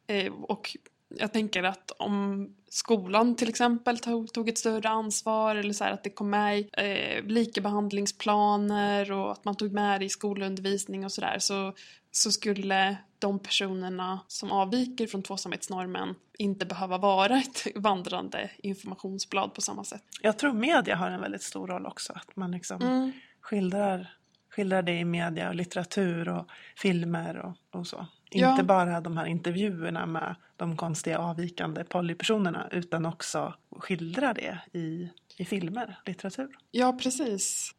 Eh, 0.06 0.32
och 0.32 0.76
jag 1.18 1.32
tänker 1.32 1.62
att 1.62 1.90
om 1.90 2.48
skolan 2.68 3.36
till 3.36 3.48
exempel 3.48 3.98
tog, 3.98 4.32
tog 4.32 4.48
ett 4.48 4.58
större 4.58 4.88
ansvar 4.88 5.56
eller 5.56 5.72
så 5.72 5.84
här, 5.84 5.92
att 5.92 6.04
det 6.04 6.10
kom 6.10 6.30
med 6.30 6.58
i 6.58 6.68
eh, 6.72 7.24
likabehandlingsplaner 7.24 9.12
och 9.12 9.32
att 9.32 9.44
man 9.44 9.56
tog 9.56 9.72
med 9.72 10.00
det 10.00 10.04
i 10.04 10.08
skolundervisning 10.08 11.04
och 11.04 11.12
sådär 11.12 11.36
så, 11.38 11.72
så 12.10 12.32
skulle 12.32 12.96
de 13.18 13.38
personerna 13.38 14.20
som 14.28 14.52
avviker 14.52 15.06
från 15.06 15.22
tvåsamhetsnormen 15.22 16.14
inte 16.38 16.66
behöva 16.66 16.98
vara 16.98 17.36
ett 17.38 17.66
vandrande 17.74 18.50
informationsblad 18.58 19.54
på 19.54 19.60
samma 19.60 19.84
sätt. 19.84 20.02
Jag 20.20 20.38
tror 20.38 20.52
media 20.52 20.96
har 20.96 21.10
en 21.10 21.20
väldigt 21.20 21.42
stor 21.42 21.66
roll 21.66 21.86
också. 21.86 22.12
Att 22.12 22.36
man 22.36 22.50
liksom 22.50 22.82
Mm. 22.82 23.12
skildrar, 23.40 24.16
skildrar 24.54 24.82
det 24.82 24.92
i 24.92 25.04
media 25.04 25.48
och 25.48 25.54
litteratur 25.54 26.28
och 26.28 26.46
filmer 26.76 27.36
och, 27.36 27.78
och 27.80 27.86
så. 27.86 28.06
Ja. 28.30 28.50
Inte 28.50 28.64
bara 28.64 29.00
de 29.00 29.16
här 29.16 29.26
intervjuerna 29.26 30.06
med 30.06 30.34
de 30.56 30.76
konstiga 30.76 31.18
avvikande 31.18 31.84
polypersonerna 31.84 32.68
utan 32.70 33.06
också 33.06 33.54
skildra 33.78 34.34
det 34.34 34.58
i, 34.72 35.08
i 35.36 35.44
filmer, 35.44 35.98
litteratur. 36.06 36.48
Ja, 36.70 36.98
precis. 37.02 37.74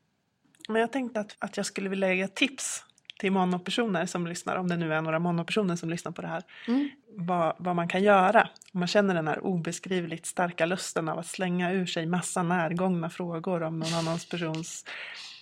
Men 0.68 0.82
jag 0.82 0.92
tänkte 0.92 1.20
att, 1.20 1.36
att 1.40 1.58
jag 1.58 1.66
skulle 1.66 1.90
vilja 1.90 2.14
ge 2.14 2.28
tips 2.28 2.84
till 3.20 3.32
monopersoner 3.32 4.06
som 4.06 4.28
lyssnar, 4.28 4.56
om 4.56 4.68
det 4.68 4.78
nu 4.78 4.94
är 4.94 5.02
några 5.02 5.20
monopersoner 5.20 5.76
som 5.76 5.90
lyssnar 5.90 6.12
på 6.12 6.22
det 6.22 6.28
här, 6.28 6.44
Mm. 6.68 6.90
vad, 7.16 7.56
vad 7.58 7.76
man 7.76 7.88
kan 7.88 8.04
göra 8.04 8.50
om 8.74 8.80
man 8.80 8.88
känner 8.88 9.14
den 9.16 9.28
här 9.28 9.46
obeskrivligt 9.46 10.26
starka 10.26 10.66
lusten 10.66 11.10
av 11.10 11.20
att 11.20 11.28
slänga 11.28 11.72
ur 11.72 11.86
sig 11.86 12.06
massa 12.06 12.44
närgångna 12.44 13.10
frågor 13.10 13.64
om 13.64 13.80
någon 13.80 13.94
annans 13.94 14.30
persons 14.30 14.86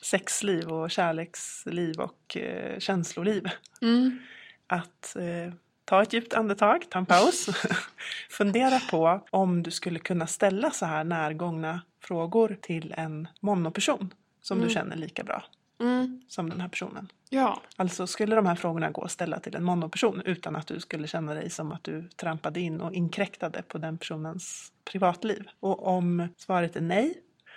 sexliv 0.04 0.68
och 0.72 0.92
kärleksliv 0.92 2.00
och 2.00 2.38
eh, 2.38 2.80
känsloliv. 2.80 3.50
Mm. 3.82 4.20
Att 4.68 5.16
eh, 5.16 5.54
ta 5.86 6.02
ett 6.02 6.14
djupt 6.14 6.34
andetag, 6.34 6.86
ta 6.90 7.00
en 7.00 7.06
paus, 7.06 7.50
fundera 8.30 8.80
på 8.80 9.22
om 9.30 9.64
du 9.64 9.72
skulle 9.72 10.00
kunna 10.00 10.28
ställa 10.28 10.72
så 10.72 10.86
här 10.86 11.04
närgångna 11.04 11.82
frågor 12.04 12.58
till 12.62 12.94
en 12.98 13.28
monoperson 13.40 14.14
som 14.42 14.58
Mm. 14.58 14.68
du 14.68 14.74
känner 14.74 14.96
lika 14.96 15.24
bra 15.24 15.44
Mm. 15.80 16.22
som 16.28 16.50
den 16.50 16.62
här 16.62 16.68
personen. 16.68 17.08
Ja. 17.30 17.62
Alltså 17.76 18.08
skulle 18.08 18.36
de 18.36 18.46
här 18.46 18.56
frågorna 18.56 18.92
gå 18.92 19.02
att 19.04 19.12
ställa 19.12 19.40
till 19.40 19.56
en 19.56 19.64
monoperson 19.64 20.22
utan 20.26 20.56
att 20.56 20.68
du 20.68 20.80
skulle 20.80 21.08
känna 21.08 21.34
dig 21.34 21.50
som 21.50 21.72
att 21.72 21.84
du 21.84 22.10
trampade 22.10 22.60
in 22.60 22.82
och 22.82 22.94
inkräktade 22.94 23.62
på 23.68 23.78
den 23.78 23.98
personens 23.98 24.72
privatliv? 24.92 25.48
Och 25.60 25.88
om 25.88 26.28
svaret 26.38 26.76
är 26.76 26.82
nej, 26.82 27.14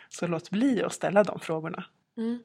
så 0.08 0.26
låt 0.26 0.50
bli 0.50 0.82
att 0.82 0.92
ställa 0.92 1.24
de 1.24 1.40
frågorna. 1.40 1.84
Mm. 2.16 2.38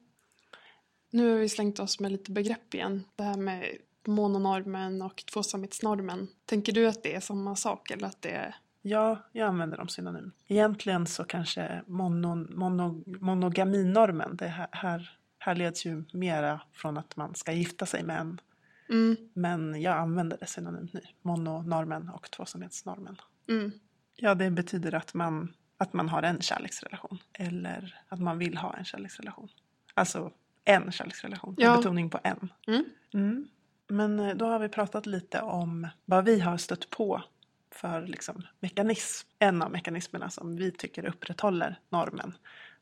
Nu 1.12 1.32
har 1.32 1.38
vi 1.38 1.50
slängt 1.50 1.80
oss 1.80 2.00
med 2.00 2.12
lite 2.12 2.32
begrepp 2.32 2.74
igen. 2.74 3.04
Det 3.16 3.24
här 3.24 3.38
med 3.38 3.78
mononormen 4.08 5.02
och 5.02 5.24
tvåsamhetsnormen. 5.34 6.28
Tänker 6.46 6.74
du 6.74 6.88
att 6.88 7.04
det 7.04 7.16
är 7.16 7.20
samma 7.20 7.56
sak 7.56 7.92
eller 7.92 8.08
att 8.08 8.22
det 8.22 8.30
är... 8.30 8.56
Ja, 8.82 9.30
jag 9.32 9.48
använder 9.48 9.78
dem 9.78 9.88
synonym. 9.88 10.32
Egentligen 10.48 11.08
så 11.08 11.24
kanske 11.24 11.84
mono, 11.88 12.36
mono, 12.36 13.04
monogaminormen, 13.20 14.38
det 14.38 14.48
här, 14.48 14.68
här, 14.72 15.20
här 15.40 15.56
leds 15.56 15.86
ju 15.86 16.04
mera 16.14 16.62
från 16.72 16.98
att 16.98 17.16
man 17.16 17.36
ska 17.36 17.52
gifta 17.52 17.86
sig 17.86 18.04
med 18.04 18.20
en. 18.20 18.42
Mm. 18.90 19.16
Men 19.34 19.82
jag 19.82 19.98
använder 19.98 20.38
det 20.38 20.46
synonymt 20.46 20.94
nu. 20.94 21.02
Mononormen 21.22 22.10
och 22.10 22.32
tvåsamhetsnormen. 22.32 23.18
Mm. 23.50 23.72
Ja, 24.16 24.36
det 24.36 24.52
betyder 24.52 24.96
att 24.96 25.14
man, 25.14 25.54
att 25.78 25.94
man 25.94 26.10
har 26.10 26.24
en 26.24 26.42
kärleksrelation. 26.42 27.18
Eller 27.34 28.02
att 28.08 28.20
man 28.20 28.38
vill 28.38 28.58
ha 28.58 28.74
en 28.78 28.86
kärleksrelation. 28.86 29.50
Alltså 29.94 30.32
en 30.66 30.92
kärleksrelation. 30.92 31.56
Ja. 31.58 31.70
Med 31.70 31.78
betoning 31.78 32.10
på 32.10 32.20
en. 32.24 32.54
Mm. 32.68 32.86
Mm. 33.14 33.48
Men 33.88 34.20
eh, 34.20 34.36
då 34.36 34.46
har 34.46 34.60
vi 34.60 34.70
pratat 34.70 35.06
lite 35.06 35.42
om 35.42 35.88
vad 36.06 36.26
vi 36.26 36.40
har 36.40 36.58
stött 36.58 36.90
på 36.90 37.24
för 37.72 38.08
liksom, 38.08 38.48
mekanism. 38.60 39.28
En 39.40 39.62
av 39.62 39.72
mekanismerna 39.72 40.30
som 40.30 40.56
vi 40.56 40.72
tycker 40.72 41.06
upprätthåller 41.06 41.80
normen. 41.90 42.34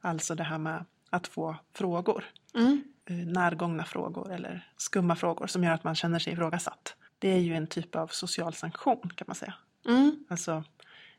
Alltså 0.01 0.35
det 0.35 0.43
här 0.43 0.57
med 0.57 0.85
att 1.09 1.27
få 1.27 1.55
frågor. 1.73 2.25
Mm. 2.55 2.83
eh, 3.05 3.15
Närgångna 3.15 3.85
frågor 3.85 4.31
eller 4.31 4.67
skumma 4.77 5.15
frågor 5.15 5.47
som 5.47 5.63
gör 5.63 5.73
att 5.73 5.83
man 5.83 5.95
känner 5.95 6.19
sig 6.19 6.33
ifrågasatt. 6.33 6.95
Det 7.19 7.29
är 7.29 7.39
ju 7.39 7.55
en 7.55 7.67
typ 7.67 7.95
av 7.95 8.07
social 8.07 8.53
sanktion 8.53 9.11
kan 9.15 9.25
man 9.27 9.35
säga. 9.35 9.53
Mm. 9.85 10.25
Alltså 10.29 10.63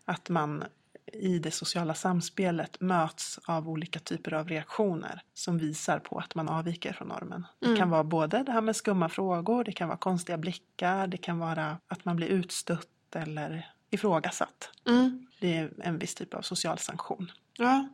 att 0.05 0.29
man 0.29 0.65
i 1.13 1.39
det 1.39 1.51
sociala 1.51 1.95
samspelet 1.95 2.81
möts 2.81 3.39
av 3.45 3.69
olika 3.69 3.99
typer 3.99 4.35
av 4.35 4.49
reaktioner 4.49 5.23
som 5.35 5.59
visar 5.59 5.99
på 5.99 6.19
att 6.19 6.35
man 6.35 6.49
avviker 6.49 6.93
från 6.93 7.09
normen. 7.09 7.47
Det 7.61 7.67
Mm. 7.67 7.79
kan 7.79 7.91
vara 7.91 8.05
både 8.05 8.43
det 8.43 8.53
här 8.53 8.61
med 8.61 8.77
skumma 8.77 9.09
frågor, 9.09 9.65
det 9.65 9.73
kan 9.73 9.89
vara 9.89 9.99
konstiga 9.99 10.39
blickar, 10.39 11.07
det 11.07 11.17
kan 11.17 11.39
vara 11.39 11.79
att 11.87 12.05
man 12.05 12.17
blir 12.17 12.27
utstött 12.29 12.89
eller 13.15 13.71
ifrågasatt. 13.91 14.71
Mm. 14.87 15.27
Det 15.41 15.57
är 15.57 15.73
en 15.79 15.99
viss 15.99 16.15
typ 16.15 16.35
av 16.35 16.43
social 16.43 16.79
sanktion. 16.79 17.31
Ja. 17.57 17.89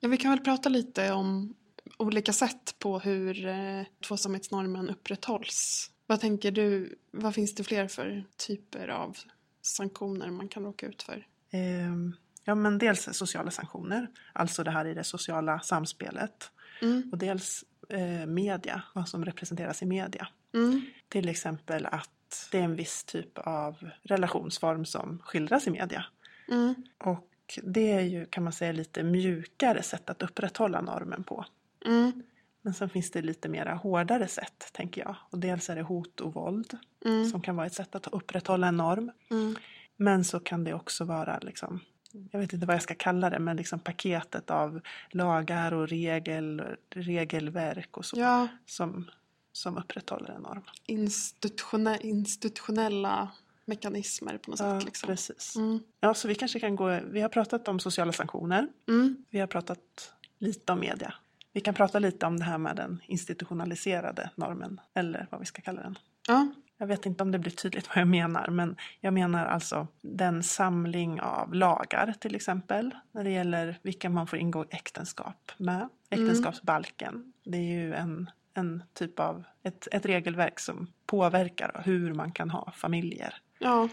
ja, 0.00 0.08
vi 0.08 0.16
kan 0.16 0.30
väl 0.30 0.40
prata 0.40 0.68
lite 0.68 1.12
om 1.12 1.54
olika 1.98 2.32
sätt 2.32 2.74
på 2.78 2.98
hur 2.98 3.46
eh, 3.46 3.82
tvåsamhetsnormen 4.08 4.90
upprätthålls. 4.90 5.90
Vad 6.06 6.20
tänker 6.20 6.50
du, 6.50 6.98
vad 7.10 7.34
finns 7.34 7.54
det 7.54 7.64
fler 7.64 7.88
för 7.88 8.24
typer 8.36 8.88
av 8.88 9.16
sanktioner 9.62 10.30
man 10.30 10.48
kan 10.48 10.62
råka 10.64 10.86
ut 10.86 11.02
för? 11.02 11.26
Ehm, 11.50 12.16
Ja, 12.48 12.54
men 12.54 12.78
dels 12.78 13.08
sociala 13.12 13.50
sanktioner, 13.50 14.08
alltså 14.32 14.64
det 14.64 14.70
här 14.70 14.84
i 14.84 14.94
det 14.94 15.04
sociala 15.04 15.60
samspelet. 15.60 16.50
Mm. 16.82 17.08
Och 17.12 17.18
dels 17.18 17.64
eh, 17.88 18.26
media, 18.26 18.82
vad 18.94 19.08
som 19.08 19.24
representeras 19.24 19.82
i 19.82 19.86
media. 19.86 20.28
Mm. 20.54 20.82
Till 21.08 21.28
exempel 21.28 21.86
att 21.86 22.48
det 22.52 22.58
är 22.58 22.62
en 22.62 22.76
viss 22.76 23.04
typ 23.04 23.38
av 23.38 23.90
relationsform 24.02 24.84
som 24.84 25.18
skildras 25.24 25.66
i 25.66 25.70
media. 25.70 26.04
Mm. 26.48 26.74
Och 26.98 27.58
det 27.62 27.92
är 27.92 28.00
ju 28.00 28.26
kan 28.26 28.44
man 28.44 28.52
säga 28.52 28.72
lite 28.72 29.02
mjukare 29.02 29.82
sätt 29.82 30.10
att 30.10 30.22
upprätthålla 30.22 30.80
normen 30.80 31.24
på. 31.24 31.44
Mm. 31.86 32.22
Men 32.62 32.74
sen 32.74 32.88
finns 32.88 33.10
det 33.10 33.22
lite 33.22 33.48
mera 33.48 33.74
hårdare 33.74 34.28
sätt 34.28 34.70
tänker 34.72 35.00
jag. 35.00 35.16
Och 35.30 35.38
dels 35.38 35.70
är 35.70 35.76
det 35.76 35.82
hot 35.82 36.20
och 36.20 36.34
våld 36.34 36.78
Mm. 37.04 37.24
som 37.30 37.40
kan 37.42 37.56
vara 37.56 37.66
ett 37.66 37.74
sätt 37.74 37.94
att 37.94 38.06
upprätthålla 38.06 38.66
en 38.66 38.76
norm. 38.76 39.10
Mm. 39.30 39.56
Men 39.96 40.24
så 40.24 40.40
kan 40.40 40.64
det 40.64 40.74
också 40.74 41.04
vara 41.04 41.38
liksom 41.38 41.80
jag 42.30 42.38
vet 42.40 42.52
inte 42.52 42.66
vad 42.66 42.74
jag 42.76 42.82
ska 42.82 42.94
kalla 42.94 43.30
det, 43.30 43.38
men 43.38 43.56
liksom 43.56 43.78
paketet 43.78 44.50
av 44.50 44.80
lagar 45.10 45.72
och 45.74 45.88
regel, 45.88 46.62
regelverk 46.90 47.96
och 47.96 48.04
så 48.04 48.16
Ja, 48.20 48.48
som, 48.66 49.10
som 49.52 49.76
upprätthåller 49.76 50.30
en 50.30 50.42
norm. 50.42 50.62
institutione- 50.86 51.98
institutionella 52.02 53.28
mekanismer 53.64 54.38
på 54.38 54.50
något 54.50 54.60
Ja, 54.60 54.78
sätt. 54.80 54.84
Liksom. 54.86 55.06
precis. 55.06 55.56
Mm. 55.56 55.80
Ja, 56.00 56.14
så 56.14 56.28
vi 56.28 56.34
kanske 56.34 56.60
kan 56.60 56.76
gå, 56.76 57.00
vi 57.10 57.20
har 57.20 57.28
pratat 57.28 57.68
om 57.68 57.80
sociala 57.80 58.12
sanktioner, 58.12 58.68
Mm. 58.88 59.24
vi 59.30 59.38
har 59.40 59.46
pratat 59.46 60.12
lite 60.38 60.72
om 60.72 60.80
media. 60.80 61.14
Vi 61.52 61.60
kan 61.60 61.74
prata 61.74 61.98
lite 61.98 62.26
om 62.26 62.38
det 62.38 62.44
här 62.44 62.58
med 62.58 62.76
den 62.76 63.00
institutionaliserade 63.06 64.30
normen, 64.34 64.80
eller 64.94 65.26
vad 65.30 65.40
vi 65.40 65.46
ska 65.46 65.62
kalla 65.62 65.82
den. 65.82 65.98
Ja. 66.28 66.48
Jag 66.78 66.86
vet 66.86 67.06
inte 67.06 67.22
om 67.22 67.32
det 67.32 67.38
blir 67.38 67.52
tydligt 67.52 67.88
vad 67.88 67.96
jag 67.96 68.08
menar, 68.08 68.48
men 68.48 68.76
jag 69.00 69.14
menar 69.14 69.46
alltså 69.46 69.86
den 70.02 70.42
samling 70.42 71.20
av 71.20 71.54
lagar 71.54 72.14
till 72.20 72.34
exempel, 72.34 72.94
när 73.12 73.24
det 73.24 73.30
gäller 73.30 73.78
vilka 73.82 74.10
man 74.10 74.26
får 74.26 74.38
ingå 74.38 74.64
äktenskap 74.70 75.52
med. 75.56 75.88
Äktenskapsbalken, 76.10 77.32
det 77.44 77.56
är 77.58 77.62
ju 77.72 77.94
en, 77.94 78.30
en 78.54 78.82
typ 78.94 79.20
av, 79.20 79.44
ett, 79.62 79.88
ett 79.92 80.06
regelverk 80.06 80.58
som 80.60 80.86
påverkar 81.06 81.82
hur 81.84 82.14
man 82.14 82.32
kan 82.32 82.50
ha 82.50 82.72
familjer. 82.72 83.34
ja. 83.58 83.88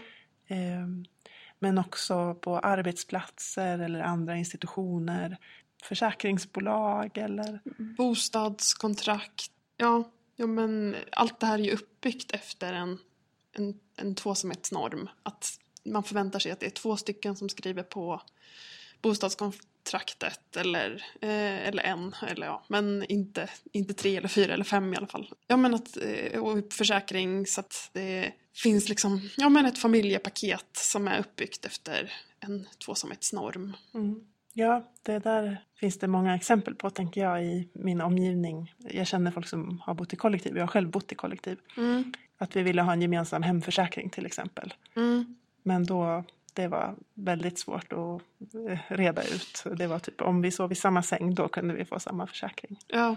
Ehm, 0.48 1.04
Men 1.58 1.78
också 1.78 2.34
på 2.34 2.58
arbetsplatser 2.58 3.78
eller 3.78 4.00
andra 4.00 4.36
institutioner, 4.36 5.36
försäkringsbolag 5.82 7.18
eller 7.18 7.60
Bostadskontrakt. 7.96 9.50
Ja 9.76 10.04
ja, 10.36 10.46
men 10.46 10.96
allt 11.12 11.40
det 11.40 11.46
här 11.46 11.58
är 11.58 11.62
ju 11.62 11.70
uppbyggt 11.70 12.30
efter 12.32 12.72
en, 12.72 12.98
en, 13.52 13.80
en 13.96 14.14
tvåsamhetsnorm. 14.14 15.08
Att 15.22 15.58
man 15.84 16.04
förväntar 16.04 16.38
sig 16.38 16.52
att 16.52 16.60
det 16.60 16.66
är 16.66 16.70
två 16.70 16.96
stycken 16.96 17.36
som 17.36 17.48
skriver 17.48 17.82
på 17.82 18.22
bostadskontraktet 19.02 20.56
eller, 20.56 21.04
eh, 21.20 21.68
eller 21.68 21.82
en, 21.82 22.14
eller 22.28 22.46
ja, 22.46 22.64
men 22.68 23.04
inte, 23.04 23.48
inte 23.72 23.94
tre 23.94 24.16
eller 24.16 24.28
fyra 24.28 24.54
eller 24.54 24.64
fem 24.64 24.94
i 24.94 24.96
alla 24.96 25.06
fall. 25.06 25.32
Ja 25.46 25.56
men 25.56 25.74
att, 25.74 25.96
eh, 25.96 26.40
och 26.40 26.72
försäkring 26.72 27.46
så 27.46 27.60
att 27.60 27.90
det 27.92 28.32
finns 28.54 28.88
liksom, 28.88 29.30
ja 29.36 29.48
men 29.48 29.66
ett 29.66 29.78
familjepaket 29.78 30.76
som 30.76 31.08
är 31.08 31.18
uppbyggt 31.18 31.64
efter 31.64 32.12
en 32.40 32.68
tvåsamhetsnorm. 32.84 33.76
Mm. 33.94 34.33
Ja, 34.56 34.84
det 35.02 35.18
där 35.18 35.58
finns 35.80 35.98
det 35.98 36.08
många 36.08 36.34
exempel 36.34 36.74
på 36.74 36.90
tänker 36.90 37.20
jag 37.20 37.44
i 37.44 37.68
min 37.72 38.00
omgivning. 38.00 38.74
Jag 38.78 39.06
känner 39.06 39.30
folk 39.30 39.46
som 39.46 39.80
har 39.80 39.94
bott 39.94 40.12
i 40.12 40.16
kollektiv, 40.16 40.56
jag 40.56 40.62
har 40.62 40.68
själv 40.68 40.90
bott 40.90 41.12
i 41.12 41.14
kollektiv. 41.14 41.58
Mm. 41.76 42.12
Att 42.38 42.56
vi 42.56 42.62
ville 42.62 42.82
ha 42.82 42.92
en 42.92 43.02
gemensam 43.02 43.42
hemförsäkring 43.42 44.10
till 44.10 44.26
exempel. 44.26 44.74
Mm. 44.96 45.36
Men 45.62 45.86
då, 45.86 46.24
det 46.52 46.68
var 46.68 46.94
väldigt 47.14 47.58
svårt 47.58 47.92
att 47.92 48.22
eh, 48.68 48.78
reda 48.88 49.22
ut. 49.22 49.64
Det 49.76 49.86
var 49.86 49.98
typ 49.98 50.20
om 50.20 50.42
vi 50.42 50.50
sov 50.50 50.72
i 50.72 50.74
samma 50.74 51.02
säng, 51.02 51.34
då 51.34 51.48
kunde 51.48 51.74
vi 51.74 51.84
få 51.84 51.98
samma 51.98 52.26
försäkring. 52.26 52.78
Ja. 52.86 53.16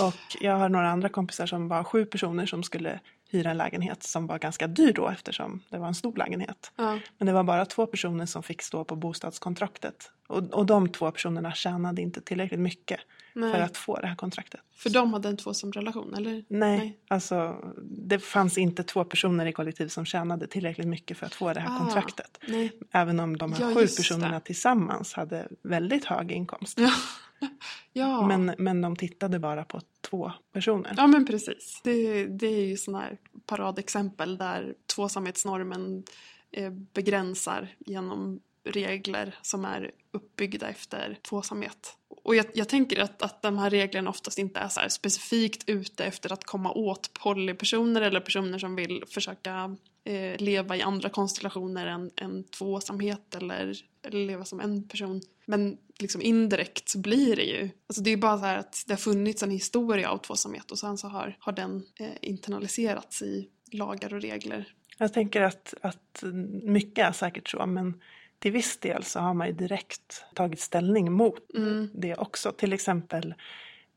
Och 0.00 0.36
jag 0.40 0.56
har 0.56 0.68
några 0.68 0.90
andra 0.90 1.08
kompisar 1.08 1.46
som 1.46 1.68
var 1.68 1.84
sju 1.84 2.04
personer 2.04 2.46
som 2.46 2.62
skulle 2.62 3.00
hyra 3.30 3.50
en 3.50 3.56
lägenhet 3.58 4.02
som 4.02 4.26
var 4.26 4.38
ganska 4.38 4.66
dyr 4.66 4.92
då 4.92 5.08
eftersom 5.08 5.60
det 5.68 5.78
var 5.78 5.86
en 5.86 5.94
stor 5.94 6.16
lägenhet. 6.16 6.72
Ja. 6.76 6.98
Men 7.18 7.26
det 7.26 7.32
var 7.32 7.42
bara 7.44 7.66
två 7.66 7.86
personer 7.86 8.26
som 8.26 8.42
fick 8.42 8.62
stå 8.62 8.84
på 8.84 8.96
bostadskontraktet. 8.96 10.10
Och, 10.26 10.38
och 10.54 10.66
de 10.66 10.88
två 10.88 11.10
personerna 11.10 11.52
tjänade 11.52 12.02
inte 12.02 12.20
tillräckligt 12.20 12.60
mycket 12.60 13.00
Nej. 13.34 13.52
för 13.52 13.60
att 13.60 13.76
få 13.76 13.96
det 14.00 14.06
här 14.06 14.14
kontraktet. 14.16 14.60
För 14.76 14.90
de 14.90 15.12
hade 15.12 15.28
en 15.28 15.36
tvåsam 15.36 15.72
relation, 15.72 16.14
eller? 16.14 16.30
Nej, 16.32 16.44
Nej. 16.48 16.98
alltså 17.08 17.56
det 17.82 18.18
fanns 18.18 18.58
inte 18.58 18.82
två 18.82 19.04
personer 19.04 19.46
i 19.46 19.52
kollektiv 19.52 19.88
som 19.88 20.04
tjänade 20.04 20.46
tillräckligt 20.46 20.86
mycket 20.88 21.18
för 21.18 21.26
att 21.26 21.34
få 21.34 21.52
det 21.52 21.60
här 21.60 21.76
Ah. 21.76 21.78
kontraktet. 21.78 22.38
Nej. 22.48 22.72
Även 22.92 23.20
om 23.20 23.36
de 23.36 23.52
här 23.52 23.60
Ja, 23.68 23.74
sju 23.74 23.80
personerna 23.86 24.34
det. 24.34 24.40
tillsammans 24.40 25.12
hade 25.12 25.48
väldigt 25.62 26.04
hög 26.04 26.32
inkomst. 26.32 26.78
Ja. 26.80 26.92
ja. 27.92 28.26
Men, 28.26 28.54
men 28.58 28.80
de 28.80 28.96
tittade 28.96 29.38
bara 29.38 29.64
på 29.64 29.80
två 30.10 30.32
personer. 30.52 30.94
Ja 30.96 31.06
men 31.06 31.26
precis. 31.26 31.80
Det, 31.84 32.26
det 32.26 32.46
är 32.46 32.66
ju 32.66 32.76
sådana 32.76 33.04
här 33.04 33.18
paradexempel 33.46 34.38
där 34.38 34.74
tvåsamhetsnormen 34.94 36.04
eh, 36.52 36.70
begränsar 36.70 37.68
genom 37.78 38.40
regler 38.64 39.34
som 39.42 39.64
är 39.64 39.90
uppbyggda 40.12 40.68
efter 40.68 41.18
tvåsamhet. 41.22 41.96
Och 42.24 42.36
jag, 42.36 42.46
jag 42.54 42.68
tänker 42.68 43.00
att, 43.00 43.22
att 43.22 43.42
de 43.42 43.58
här 43.58 43.70
reglerna 43.70 44.10
oftast 44.10 44.38
inte 44.38 44.60
är 44.60 44.68
så 44.68 44.80
här 44.80 44.88
specifikt 44.88 45.68
ute 45.68 46.04
efter 46.04 46.32
att 46.32 46.44
komma 46.44 46.72
åt 46.72 47.12
polypersoner 47.12 48.00
eller 48.00 48.20
personer 48.20 48.58
som 48.58 48.76
vill 48.76 49.04
försöka 49.08 49.76
eh, 50.04 50.36
leva 50.38 50.76
i 50.76 50.82
andra 50.82 51.08
konstellationer 51.08 51.86
än, 51.86 52.10
än 52.16 52.44
tvåsamhet 52.44 53.34
eller 53.34 53.74
leva 54.08 54.44
som 54.44 54.60
en 54.60 54.88
person. 54.88 55.20
Men 55.46 55.78
liksom 55.98 56.22
indirekt 56.22 56.88
så 56.88 56.98
blir 56.98 57.36
det 57.36 57.44
ju, 57.44 57.70
alltså 57.86 58.02
det 58.02 58.10
är 58.10 58.16
bara 58.16 58.38
så 58.38 58.44
här 58.44 58.58
att 58.58 58.84
det 58.86 58.92
har 58.92 58.98
funnits 58.98 59.42
en 59.42 59.50
historia 59.50 60.10
av 60.10 60.18
tvåsamhet 60.18 60.70
och 60.70 60.78
sen 60.78 60.98
så 60.98 61.08
har, 61.08 61.36
har 61.38 61.52
den 61.52 61.82
eh, 62.00 62.08
internaliserats 62.22 63.22
i 63.22 63.48
lagar 63.72 64.14
och 64.14 64.22
regler. 64.22 64.74
Jag 64.98 65.12
tänker 65.12 65.42
att, 65.42 65.74
att 65.80 66.24
mycket 66.62 67.08
är 67.08 67.12
säkert 67.12 67.48
så, 67.48 67.66
men 67.66 68.00
till 68.38 68.52
viss 68.52 68.76
del 68.76 69.04
så 69.04 69.20
har 69.20 69.34
man 69.34 69.46
ju 69.46 69.52
direkt 69.52 70.24
tagit 70.34 70.60
ställning 70.60 71.12
mot 71.12 71.54
Mm. 71.56 71.90
det 71.94 72.14
också. 72.14 72.52
Till 72.52 72.72
exempel 72.72 73.34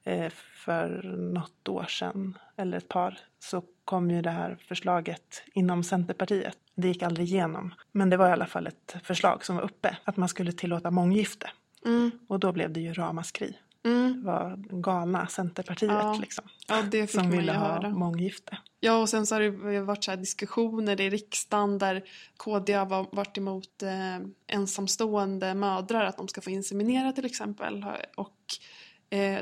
eh, 0.03 0.29
för 0.65 1.03
något 1.33 1.69
år 1.69 1.85
sedan, 1.85 2.37
eller 2.57 2.77
ett 2.77 2.87
par, 2.87 3.19
så 3.39 3.63
kom 3.85 4.11
ju 4.11 4.21
det 4.21 4.29
här 4.29 4.57
förslaget 4.67 5.43
inom 5.53 5.83
Centerpartiet. 5.83 6.57
Det 6.75 6.87
gick 6.87 7.03
aldrig 7.03 7.27
igenom, 7.27 7.73
men 7.91 8.09
det 8.09 8.17
var 8.17 8.29
i 8.29 8.31
alla 8.31 8.45
fall 8.45 8.67
ett 8.67 8.95
förslag 9.03 9.45
som 9.45 9.55
var 9.55 9.63
uppe, 9.63 9.97
att 10.03 10.17
man 10.17 10.29
skulle 10.29 10.51
tillåta 10.51 10.91
månggifte. 10.91 11.49
Mm. 11.85 12.11
Och 12.27 12.39
då 12.39 12.51
blev 12.51 12.73
det 12.73 12.79
ju 12.79 12.93
ramaskri. 12.93 13.57
Mm. 13.85 14.21
Det 14.21 14.27
var 14.27 14.57
galna 14.81 15.27
Centerpartiet 15.27 15.91
Ja, 15.91 16.17
liksom, 16.21 16.45
Ja, 16.67 16.81
det 16.91 17.01
fick 17.01 17.09
som 17.19 17.29
ville 17.31 17.51
ha 17.53 17.67
höra. 17.67 17.89
månggifte. 17.89 18.57
Ja, 18.79 18.97
och 19.01 19.09
sen 19.09 19.25
så 19.25 19.35
har 19.35 19.41
det 19.41 19.81
varit 19.81 20.03
så 20.03 20.11
här 20.11 20.17
diskussioner 20.17 21.01
i 21.01 21.09
riksdagen 21.09 21.77
där 21.77 22.03
KD 22.37 22.73
har 22.73 22.85
va- 22.85 23.07
varit 23.11 23.37
emot 23.37 23.83
eh, 23.83 24.27
ensamstående 24.47 25.53
mödrar, 25.53 26.05
att 26.05 26.17
de 26.17 26.27
ska 26.27 26.41
få 26.41 26.49
inseminera 26.49 27.11
till 27.11 27.25
exempel. 27.25 27.85
Och 28.15 28.35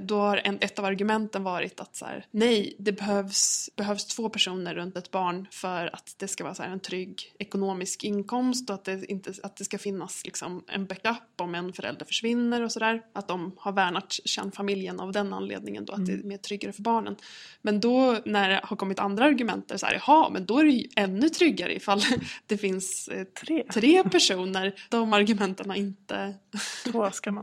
då 0.02 0.20
har 0.20 0.38
en, 0.38 0.58
ett 0.62 0.80
av 0.80 0.86
argumenten 0.86 1.44
varit 1.44 1.80
att 1.80 1.96
så 1.96 2.06
här, 2.06 2.26
nej, 2.32 2.76
det 2.80 2.92
behövs, 2.92 3.70
behövs 3.76 4.06
två 4.06 4.30
personer 4.30 4.76
runt 4.76 4.98
ett 4.98 5.12
barn 5.12 5.48
för 5.52 5.96
att 5.96 6.16
det 6.18 6.28
ska 6.28 6.44
vara 6.44 6.56
så 6.56 6.64
här, 6.64 6.70
en 6.70 6.80
trygg 6.80 7.34
ekonomisk 7.40 8.04
inkomst 8.04 8.70
och 8.70 8.74
att 8.74 8.86
det, 8.86 9.06
inte, 9.12 9.34
att 9.44 9.56
det 9.56 9.66
ska 9.66 9.78
finnas 9.78 10.26
liksom, 10.26 10.64
en 10.68 10.86
backup 10.86 11.42
om 11.42 11.56
en 11.56 11.74
förälder 11.74 12.06
försvinner 12.06 12.62
och 12.62 12.72
sådär. 12.72 13.02
Att 13.14 13.28
de 13.28 13.52
har 13.58 13.72
värnat 13.72 14.20
kärnfamiljen 14.26 15.00
av 15.00 15.12
den 15.12 15.34
anledningen 15.34 15.86
då, 15.86 15.94
att 15.94 16.06
det 16.06 16.14
är 16.14 16.24
mer 16.24 16.38
tryggare 16.38 16.74
för 16.74 16.82
barnen. 16.82 17.16
Men 17.62 17.80
då 17.80 18.18
när 18.26 18.50
det 18.50 18.62
har 18.64 18.76
kommit 18.78 19.00
andra 19.00 19.26
argument 19.26 19.68
där 19.68 19.78
så 19.78 19.86
här, 19.86 20.02
jaha, 20.06 20.30
men 20.30 20.46
då 20.46 20.60
är 20.60 20.64
det 20.64 20.72
ju 20.72 20.88
ännu 20.96 21.30
tryggare 21.30 21.76
ifall 21.76 22.02
det 22.48 22.58
finns 22.58 23.08
eh, 23.08 23.24
Tre, 23.24 23.64
tre 23.74 24.04
personer. 24.04 24.74
De 24.90 25.14
argumenten 25.14 25.70
har 25.70 25.78
inte 25.78 26.34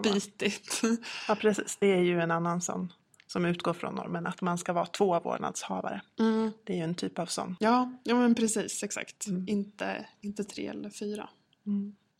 bitit. 0.02 0.80
Ja, 1.28 1.34
precis. 1.34 1.76
Det 1.80 1.92
är 1.92 2.00
ju 2.00 2.17
en 2.20 2.30
annan 2.30 2.60
sån 2.60 2.92
som 3.26 3.44
utgår 3.44 3.72
från 3.72 3.94
normen 3.94 4.26
att 4.26 4.40
man 4.40 4.58
ska 4.58 4.72
vara 4.72 4.86
två 4.86 5.20
vårdnadshavare. 5.20 6.02
Mm. 6.18 6.52
Det 6.64 6.72
är 6.72 6.76
ju 6.76 6.82
en 6.82 6.94
typ 6.94 7.18
av 7.18 7.26
sån. 7.26 7.56
Ja, 7.60 7.92
ja 8.04 8.14
men 8.14 8.34
precis, 8.34 8.82
exakt. 8.82 9.26
Mm. 9.26 9.44
Inte, 9.48 10.06
inte 10.20 10.44
tre 10.44 10.66
eller 10.66 10.90
fyra. 10.90 11.28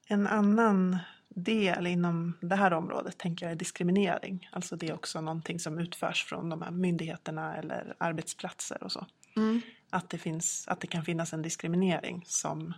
En 0.09 0.26
annan 0.26 0.99
del 1.28 1.87
inom 1.87 2.38
det 2.40 2.57
här 2.57 2.73
området 2.73 3.19
tänker 3.19 3.47
jag 3.47 3.52
är 3.52 3.57
diskriminering. 3.57 4.49
Alltså 4.52 4.76
det 4.76 4.88
är 4.88 4.95
också 4.95 5.21
någonting 5.21 5.59
som 5.59 5.78
utförs 5.78 6.25
från 6.25 6.49
de 6.49 6.62
här 6.62 6.71
myndigheterna 6.71 7.57
eller 7.57 7.94
arbetsplatser 7.99 8.83
och 8.83 8.92
så. 8.92 9.07
Mm. 9.37 9.61
Att 9.90 10.11
det, 10.11 10.18
finns, 10.18 10.68
att 10.68 10.81
det 10.81 10.87
kan 10.87 11.05
finnas 11.05 11.33
en 11.33 11.42
diskriminering 11.42 12.25
som 12.27 12.75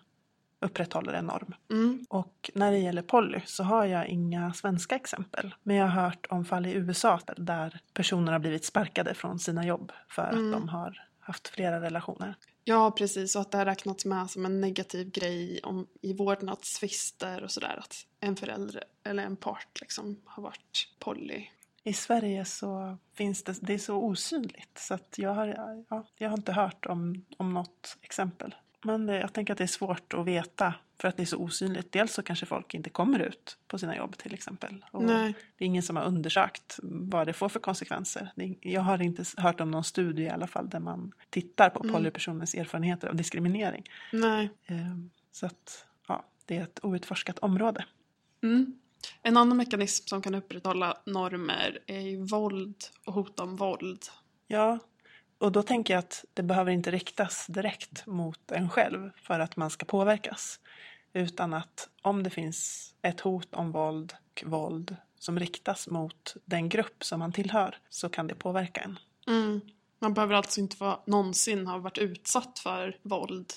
upprätthåller 0.61 1.13
en 1.13 1.27
norm. 1.27 1.55
Mm. 1.71 2.07
Och 2.09 2.51
när 2.55 2.73
det 2.73 2.79
gäller 2.79 3.03
poly 3.03 3.41
så 3.47 3.63
har 3.63 3.85
jag 3.85 4.09
inga 4.09 4.53
svenska 4.53 4.95
exempel. 4.97 5.55
Men 5.63 5.77
jag 5.77 5.87
har 5.87 6.03
hört 6.03 6.27
om 6.31 6.45
fall 6.45 6.67
i 6.67 6.73
USA 6.73 7.21
där 7.37 7.81
personer 7.95 8.33
har 8.33 8.39
blivit 8.39 8.65
sparkade 8.65 9.15
från 9.15 9.39
sina 9.39 9.67
jobb 9.67 9.93
för 10.09 10.33
Mm. 10.33 10.47
att 10.47 10.53
de 10.61 10.69
har 10.69 11.07
haft 11.21 11.49
flera 11.49 11.81
relationer. 11.81 12.35
Ja, 12.65 12.91
precis. 12.91 13.37
Och 13.37 13.43
att 13.43 13.51
det 13.51 13.59
har 13.59 13.65
räknats 13.65 14.05
med 14.05 14.31
som 14.31 14.47
en 14.47 14.61
negativ 14.61 15.11
grej 15.11 15.61
om, 15.63 15.87
i 16.03 16.13
vårdnadstvister 16.13 17.43
och 17.43 17.51
sådär. 17.51 17.77
Att 17.79 18.07
en 18.21 18.37
förälder 18.37 18.85
eller 19.05 19.23
en 19.23 19.37
part 19.37 19.81
liksom 19.81 20.21
har 20.25 20.43
varit 20.43 20.89
poly. 20.99 21.47
I 21.85 21.93
Sverige 21.93 22.45
så 22.45 22.99
finns 23.15 23.43
det, 23.43 23.59
det 23.61 23.75
är 23.75 23.79
så 23.79 23.97
osynligt 23.97 24.79
så 24.79 24.95
att 24.95 25.15
jag 25.19 25.35
har, 25.35 25.47
ja, 25.89 26.07
jag 26.17 26.31
har 26.31 26.37
inte 26.37 26.53
hört 26.53 26.87
om, 26.87 27.25
om 27.37 27.55
något 27.55 27.97
exempel. 28.03 28.55
Men 28.83 29.07
det, 29.07 29.21
jag 29.21 29.33
tänker 29.33 29.53
att 29.55 29.59
det 29.59 29.65
är 29.65 29.69
svårt 29.69 30.15
att 30.15 30.27
veta 30.27 30.75
för 31.01 31.09
att 31.09 31.17
det 31.17 31.23
är 31.23 31.27
så 31.27 31.37
osynligt. 31.37 31.93
Dels 31.93 32.13
så 32.15 32.23
kanske 32.23 32.47
folk 32.47 32.75
inte 32.75 32.91
kommer 32.91 33.19
ut 33.19 33.57
på 33.69 33.79
sina 33.79 33.97
jobb 33.97 34.17
till 34.17 34.35
exempel. 34.35 34.85
Och 34.91 35.03
Nej. 35.03 35.35
Det 35.59 35.65
är 35.65 35.67
ingen 35.67 35.83
som 35.83 35.97
har 35.97 36.05
undersökt 36.05 36.79
vad 36.83 37.27
det 37.27 37.33
får 37.33 37.49
för 37.49 37.61
konsekvenser. 37.61 38.33
Jag 38.61 38.81
har 38.81 39.03
inte 39.03 39.25
hört 39.37 39.61
om 39.61 39.71
någon 39.71 39.85
studie 39.85 40.23
i 40.23 40.29
alla 40.31 40.47
fall 40.47 40.69
där 40.69 40.81
man 40.81 41.13
tittar 41.31 41.71
på 41.71 41.83
Mm. 41.83 41.95
polypersoners 41.95 42.55
erfarenheter 42.55 43.09
av 43.09 43.17
diskriminering. 43.17 43.85
Nej. 44.13 44.51
Ehm, 44.67 45.11
Så 45.33 45.47
att 45.47 45.87
ja, 46.09 46.25
det 46.47 46.57
är 46.57 46.63
ett 46.63 46.85
outforskat 46.85 47.39
område. 47.39 47.85
Mm. 48.43 48.79
En 49.23 49.37
annan 49.37 49.57
mekanism 49.57 50.07
som 50.07 50.23
kan 50.23 50.35
upprätthålla 50.35 50.97
normer 51.07 51.79
är 51.87 52.01
ju 52.01 52.25
våld 52.25 52.77
och 53.05 53.13
hot 53.15 53.41
om 53.41 53.57
våld. 53.57 54.03
Ja, 54.47 54.79
och 55.41 55.53
då 55.53 55.63
tänker 55.63 55.95
jag 55.95 55.99
att 55.99 56.25
det 56.35 56.43
behöver 56.43 56.73
inte 56.73 56.91
riktas 56.91 57.47
direkt 57.47 58.07
mot 58.07 58.51
en 58.51 58.69
själv 58.71 59.11
för 59.17 59.41
att 59.41 59.57
man 59.57 59.71
ska 59.71 59.87
påverkas. 59.87 60.61
Utan 61.13 61.55
att 61.55 61.89
om 62.03 62.23
det 62.23 62.31
finns 62.31 62.91
ett 63.03 63.21
hot 63.21 63.55
om 63.55 63.73
våld 63.73 64.13
och 64.33 64.43
våld 64.51 64.97
som 65.19 65.39
riktas 65.39 65.89
mot 65.89 66.37
den 66.45 66.69
grupp 66.69 67.05
som 67.05 67.19
man 67.19 67.33
tillhör 67.33 67.77
så 67.89 68.09
kan 68.09 68.27
det 68.27 68.35
påverka 68.35 68.81
en. 68.81 68.99
Mm. 69.27 69.61
Man 69.99 70.15
behöver 70.15 70.35
alltså 70.35 70.61
inte 70.61 70.77
vara, 70.81 70.99
någonsin 71.07 71.67
ha 71.67 71.79
varit 71.79 71.99
utsatt 71.99 72.59
för 72.59 72.97
våld. 73.03 73.53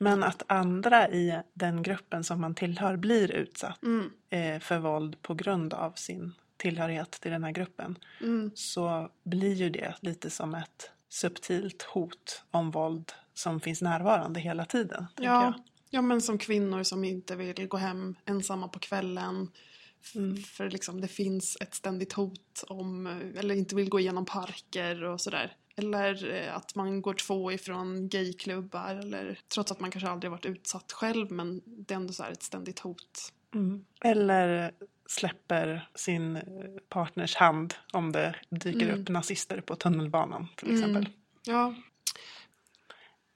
Men 0.00 0.22
att 0.24 0.42
andra 0.46 1.08
i 1.08 1.42
den 1.54 1.82
gruppen 1.82 2.24
som 2.24 2.40
man 2.40 2.54
tillhör 2.54 2.96
blir 2.96 3.30
utsatt 3.30 3.82
Mm. 3.82 4.10
eh, 4.30 4.60
för 4.60 4.78
våld 4.78 5.22
på 5.22 5.34
grund 5.34 5.74
av 5.74 5.92
sin 5.92 6.34
tillhörighet 6.56 7.10
till 7.10 7.30
den 7.30 7.44
här 7.44 7.52
gruppen 7.52 7.98
Mm. 8.20 8.50
så 8.54 9.10
blir 9.24 9.54
ju 9.54 9.70
det 9.70 9.94
lite 10.00 10.30
som 10.30 10.54
ett 10.54 10.90
subtilt 11.08 11.82
hot 11.82 12.42
om 12.50 12.70
våld 12.70 13.12
som 13.34 13.60
finns 13.60 13.82
närvarande 13.82 14.40
hela 14.40 14.64
tiden. 14.64 15.06
Ja. 15.16 15.44
jag. 15.44 15.54
ja, 15.90 16.02
men 16.02 16.20
som 16.20 16.38
kvinnor 16.38 16.82
som 16.82 17.04
inte 17.04 17.36
vill 17.36 17.68
gå 17.68 17.76
hem 17.76 18.14
ensamma 18.24 18.68
på 18.68 18.78
kvällen. 18.78 19.50
Mm. 20.14 20.36
För 20.36 20.70
liksom 20.70 21.00
det 21.00 21.08
finns 21.08 21.56
ett 21.60 21.74
ständigt 21.74 22.12
hot 22.12 22.64
om, 22.68 23.06
eller 23.36 23.54
inte 23.54 23.74
vill 23.74 23.88
gå 23.88 24.00
igenom 24.00 24.24
parker 24.24 25.04
och 25.04 25.20
sådär. 25.20 25.56
Eller 25.76 26.34
eh, 26.34 26.56
att 26.56 26.74
man 26.74 27.02
går 27.02 27.14
två 27.14 27.52
ifrån 27.52 28.08
gayklubbar 28.08 28.94
eller 28.94 29.40
trots 29.54 29.72
att 29.72 29.80
man 29.80 29.90
kanske 29.90 30.10
aldrig 30.10 30.30
varit 30.30 30.46
utsatt 30.46 30.92
själv 30.92 31.30
men 31.30 31.62
det 31.64 31.94
är 31.94 31.96
ändå 31.96 32.12
så 32.12 32.24
ett 32.24 32.42
ständigt 32.42 32.78
hot. 32.78 33.32
Mm. 33.54 33.84
Eller 34.04 34.72
släpper 35.10 35.88
sin 35.94 36.36
eh, 36.36 36.42
partners 36.88 37.34
hand 37.36 37.74
om 37.92 38.12
det 38.12 38.34
dyker 38.50 38.88
Mm. 38.88 39.00
upp 39.00 39.08
nazister 39.08 39.60
på 39.60 39.76
tunnelbanan 39.76 40.48
till 40.56 40.72
exempel. 40.74 41.02
Mm. 41.02 41.12
Ja. 41.46 41.74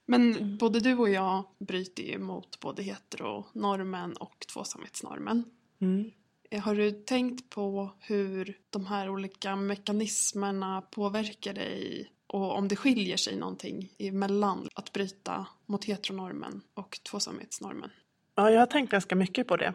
Men 0.05 0.57
både 0.57 0.79
du 0.79 0.97
och 0.97 1.09
jag 1.09 1.43
bryter 1.59 2.03
ju 2.03 2.17
mot 2.19 2.59
både 2.59 2.83
heteronormen 2.83 4.13
och 4.13 4.45
tvåsamhetsnormen. 4.53 5.43
Mm. 5.81 6.11
Eh, 6.49 6.61
Har 6.61 6.75
du 6.75 6.91
tänkt 6.91 7.49
på 7.49 7.89
hur 7.99 8.57
de 8.69 8.85
här 8.85 9.09
olika 9.09 9.55
mekanismerna 9.55 10.81
påverkar 10.81 11.53
dig 11.53 12.09
och 12.27 12.57
om 12.57 12.67
det 12.67 12.75
skiljer 12.75 13.17
sig 13.17 13.35
någonting 13.35 13.89
emellan 13.99 14.69
att 14.73 14.93
bryta 14.93 15.47
mot 15.65 15.85
heteronormen 15.85 16.61
och 16.73 16.99
tvåsamhetsnormen? 17.09 17.89
Ja, 18.35 18.51
jag 18.51 18.59
har 18.59 18.65
tänkt 18.65 18.91
ganska 18.91 19.15
mycket 19.15 19.47
på 19.47 19.57
det. 19.57 19.73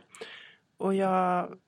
Och 0.76 0.94
jag, 0.94 1.58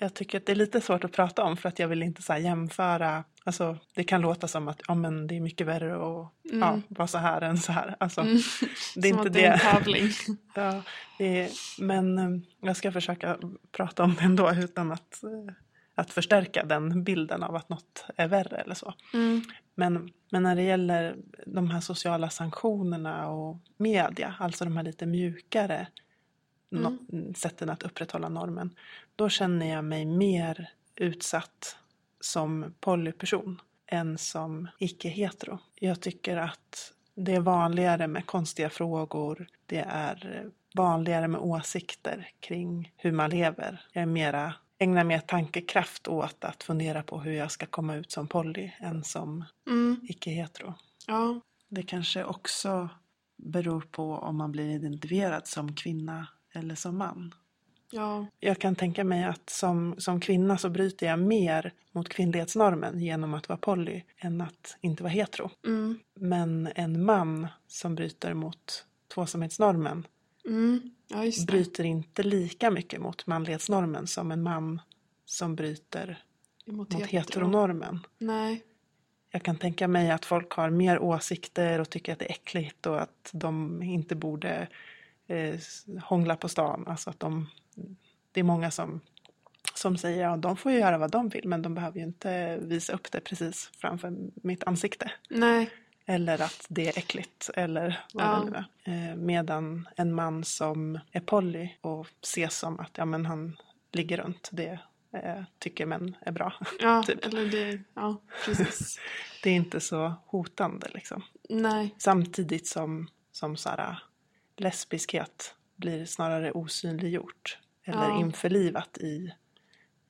jag 0.00 0.14
tycker 0.14 0.38
att 0.38 0.46
det 0.46 0.52
är 0.52 0.56
lite 0.56 0.80
svårt 0.80 1.04
att 1.04 1.12
prata 1.12 1.42
om 1.42 1.56
för 1.56 1.68
att 1.68 1.78
jag 1.78 1.88
vill 1.88 2.02
inte 2.02 2.22
så 2.22 2.34
jämföra. 2.36 3.24
Alltså, 3.44 3.76
det 3.94 4.04
kan 4.04 4.20
låta 4.20 4.48
som 4.48 4.68
att 4.68 4.80
ja, 4.88 4.94
men 4.94 5.26
det 5.26 5.36
är 5.36 5.40
mycket 5.40 5.66
värre 5.66 5.94
att 5.94 6.32
ja, 6.42 6.68
Mm. 6.68 6.82
vara 6.88 7.08
så 7.08 7.18
här 7.18 7.40
än 7.42 7.58
så 7.58 7.72
här. 7.72 7.96
Alltså, 8.00 8.20
Mm. 8.20 8.36
Det 8.96 9.08
är 9.08 9.12
Som 9.12 9.18
inte 9.18 9.30
det 9.30 9.44
är 9.44 9.52
en 9.52 9.58
tävling. 9.58 10.08
Ja, 10.54 10.82
är, 11.18 11.48
men 11.82 12.18
eh, 12.18 12.40
jag 12.60 12.76
ska 12.76 12.92
försöka 12.92 13.38
prata 13.72 14.02
om 14.04 14.14
det 14.14 14.22
ändå 14.22 14.52
utan 14.52 14.92
att, 14.92 15.22
eh, 15.22 15.54
att 15.94 16.10
förstärka 16.10 16.64
den 16.64 17.04
bilden 17.04 17.42
av 17.42 17.56
att 17.56 17.68
något 17.68 18.04
är 18.16 18.28
värre 18.28 18.56
eller 18.56 18.74
så. 18.74 18.94
Mm. 19.14 19.42
Men, 19.74 20.10
men 20.30 20.42
när 20.42 20.56
det 20.56 20.62
gäller 20.62 21.16
de 21.46 21.70
här 21.70 21.80
sociala 21.80 22.30
sanktionerna 22.30 23.28
och 23.28 23.58
media, 23.76 24.34
alltså 24.38 24.64
de 24.64 24.76
här 24.76 24.84
lite 24.84 25.06
mjukare 25.06 25.86
no 26.70 26.98
sätten 27.36 27.70
att 27.70 27.82
upprätthålla 27.82 28.28
normen, 28.28 28.74
då 29.16 29.28
känner 29.28 29.66
jag 29.66 29.84
mig 29.84 30.04
mer 30.04 30.70
utsatt 30.96 31.76
som 32.20 32.74
polyperson 32.80 33.60
än 33.86 34.18
som 34.18 34.68
icke-hetero. 34.78 35.58
Jag 35.74 36.00
tycker 36.00 36.36
att 36.36 36.92
det 37.14 37.34
är 37.34 37.40
vanligare 37.40 38.06
med 38.06 38.26
konstiga 38.26 38.70
frågor, 38.70 39.46
det 39.66 39.84
är 39.88 40.46
vanligare 40.74 41.28
med 41.28 41.40
åsikter 41.40 42.28
kring 42.40 42.92
hur 42.96 43.12
man 43.12 43.30
lever. 43.30 43.86
Jag 43.92 44.02
är 44.02 44.06
mera 44.06 44.54
ägnar 44.78 45.04
mer 45.04 45.18
tankekraft 45.18 46.08
åt 46.08 46.44
att 46.44 46.62
fundera 46.62 47.02
på 47.02 47.20
hur 47.20 47.32
jag 47.32 47.50
ska 47.50 47.66
komma 47.66 47.94
ut 47.94 48.10
som 48.10 48.26
poly 48.26 48.70
än 48.78 49.04
som 49.04 49.44
Mm. 49.66 50.00
icke-hetero. 50.08 50.74
Ja. 51.06 51.40
Det 51.68 51.82
kanske 51.82 52.24
också 52.24 52.88
beror 53.36 53.80
på 53.80 54.12
om 54.12 54.36
man 54.36 54.52
blir 54.52 54.70
identifierad 54.70 55.46
som 55.46 55.74
kvinna 55.74 56.26
eller 56.52 56.74
som 56.74 56.98
man. 56.98 57.34
Ja. 57.90 58.26
Jag 58.40 58.58
kan 58.58 58.74
tänka 58.74 59.04
mig 59.04 59.24
att 59.24 59.50
som, 59.50 59.94
som 59.98 60.20
kvinna 60.20 60.58
så 60.58 60.68
bryter 60.68 61.06
jag 61.06 61.18
mer 61.18 61.72
mot 61.92 62.08
kvinnlighetsnormen 62.08 63.00
genom 63.00 63.34
att 63.34 63.48
vara 63.48 63.58
poly 63.58 64.02
än 64.18 64.40
att 64.40 64.76
inte 64.80 65.02
vara 65.02 65.12
hetero. 65.12 65.50
Mm. 65.66 65.98
Men 66.14 66.68
en 66.74 67.04
man 67.04 67.48
som 67.66 67.94
bryter 67.94 68.34
mot 68.34 68.86
tvåsamhetsnormen 69.14 70.06
Mm. 70.44 70.90
Ja, 71.08 71.44
bryter 71.46 71.84
inte 71.84 72.22
lika 72.22 72.70
mycket 72.70 73.00
mot 73.00 73.26
manlighetsnormen 73.26 74.06
som 74.06 74.32
en 74.32 74.42
man 74.42 74.80
som 75.24 75.56
bryter 75.56 76.22
mot 76.66 76.92
hetero. 76.94 77.08
heteronormen. 77.08 78.00
Nej. 78.18 78.62
Jag 79.30 79.42
kan 79.42 79.56
tänka 79.56 79.88
mig 79.88 80.10
att 80.10 80.24
folk 80.24 80.52
har 80.52 80.70
mer 80.70 80.98
åsikter 80.98 81.80
och 81.80 81.90
tycker 81.90 82.12
att 82.12 82.18
det 82.18 82.24
är 82.24 82.30
äckligt 82.32 82.86
och 82.86 83.02
att 83.02 83.30
de 83.32 83.82
inte 83.82 84.14
borde 84.14 84.68
eh, 85.30 85.54
hångla 86.02 86.36
på 86.36 86.48
stan. 86.48 86.84
Alltså 86.88 87.10
att 87.10 87.20
de, 87.20 87.48
det 88.32 88.40
är 88.40 88.44
många 88.44 88.70
som, 88.70 89.00
som 89.74 89.96
säger 89.96 90.24
att 90.26 90.30
ja, 90.30 90.36
de 90.36 90.56
får 90.56 90.72
ju 90.72 90.78
göra 90.78 90.98
vad 90.98 91.10
de 91.10 91.28
vill 91.28 91.48
men 91.48 91.62
de 91.62 91.74
behöver 91.74 91.98
ju 91.98 92.04
inte 92.04 92.58
visa 92.62 92.92
upp 92.92 93.10
det 93.12 93.20
precis 93.20 93.70
framför 93.78 94.12
mitt 94.34 94.64
ansikte. 94.64 95.12
Nej. 95.30 95.70
Eller 96.06 96.42
att 96.42 96.66
det 96.68 96.88
är 96.88 96.98
äckligt 96.98 97.50
eller 97.54 98.04
vad 98.14 98.24
Ja. 98.26 98.44
det 98.44 98.50
nu 98.50 98.92
är. 98.92 99.10
Eh, 99.10 99.16
medan 99.16 99.88
en 99.96 100.14
man 100.14 100.44
som 100.44 100.98
är 101.12 101.20
poly 101.20 101.68
och 101.80 102.06
ses 102.22 102.58
som 102.58 102.80
att 102.80 102.90
ja, 102.98 103.04
men 103.04 103.26
han 103.26 103.56
ligger 103.92 104.16
runt, 104.16 104.48
det 104.52 104.78
eh, 105.12 105.42
tycker 105.58 105.86
män 105.86 106.16
är 106.20 106.32
bra. 106.32 106.52
Ja, 106.80 107.02
Typ. 107.06 107.24
eller 107.24 107.46
det. 107.46 107.80
Ja, 107.94 108.16
precis. 108.44 109.00
Det 109.42 109.50
är 109.50 109.54
inte 109.54 109.80
så 109.80 110.14
hotande 110.26 110.88
liksom. 110.94 111.22
Nej. 111.48 111.94
Samtidigt 111.98 112.66
som, 112.66 113.08
som 113.32 113.56
så 113.56 113.68
här, 113.68 113.98
lesbiskhet 114.60 115.54
blir 115.76 116.04
snarare 116.04 116.52
osynliggjort. 116.52 117.58
Eller 117.84 118.08
Ja. 118.08 118.20
införlivat 118.20 118.98
i, 118.98 119.32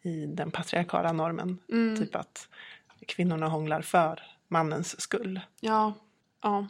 i 0.02 0.26
den 0.26 0.50
patriarkala 0.50 1.12
normen. 1.12 1.58
Mm. 1.72 1.96
Typ 1.96 2.14
att 2.16 2.48
kvinnorna 3.06 3.48
hånglar 3.48 3.82
för 3.82 4.22
mannens 4.48 5.00
skull. 5.00 5.40
Ja. 5.60 5.94
Ja. 6.42 6.66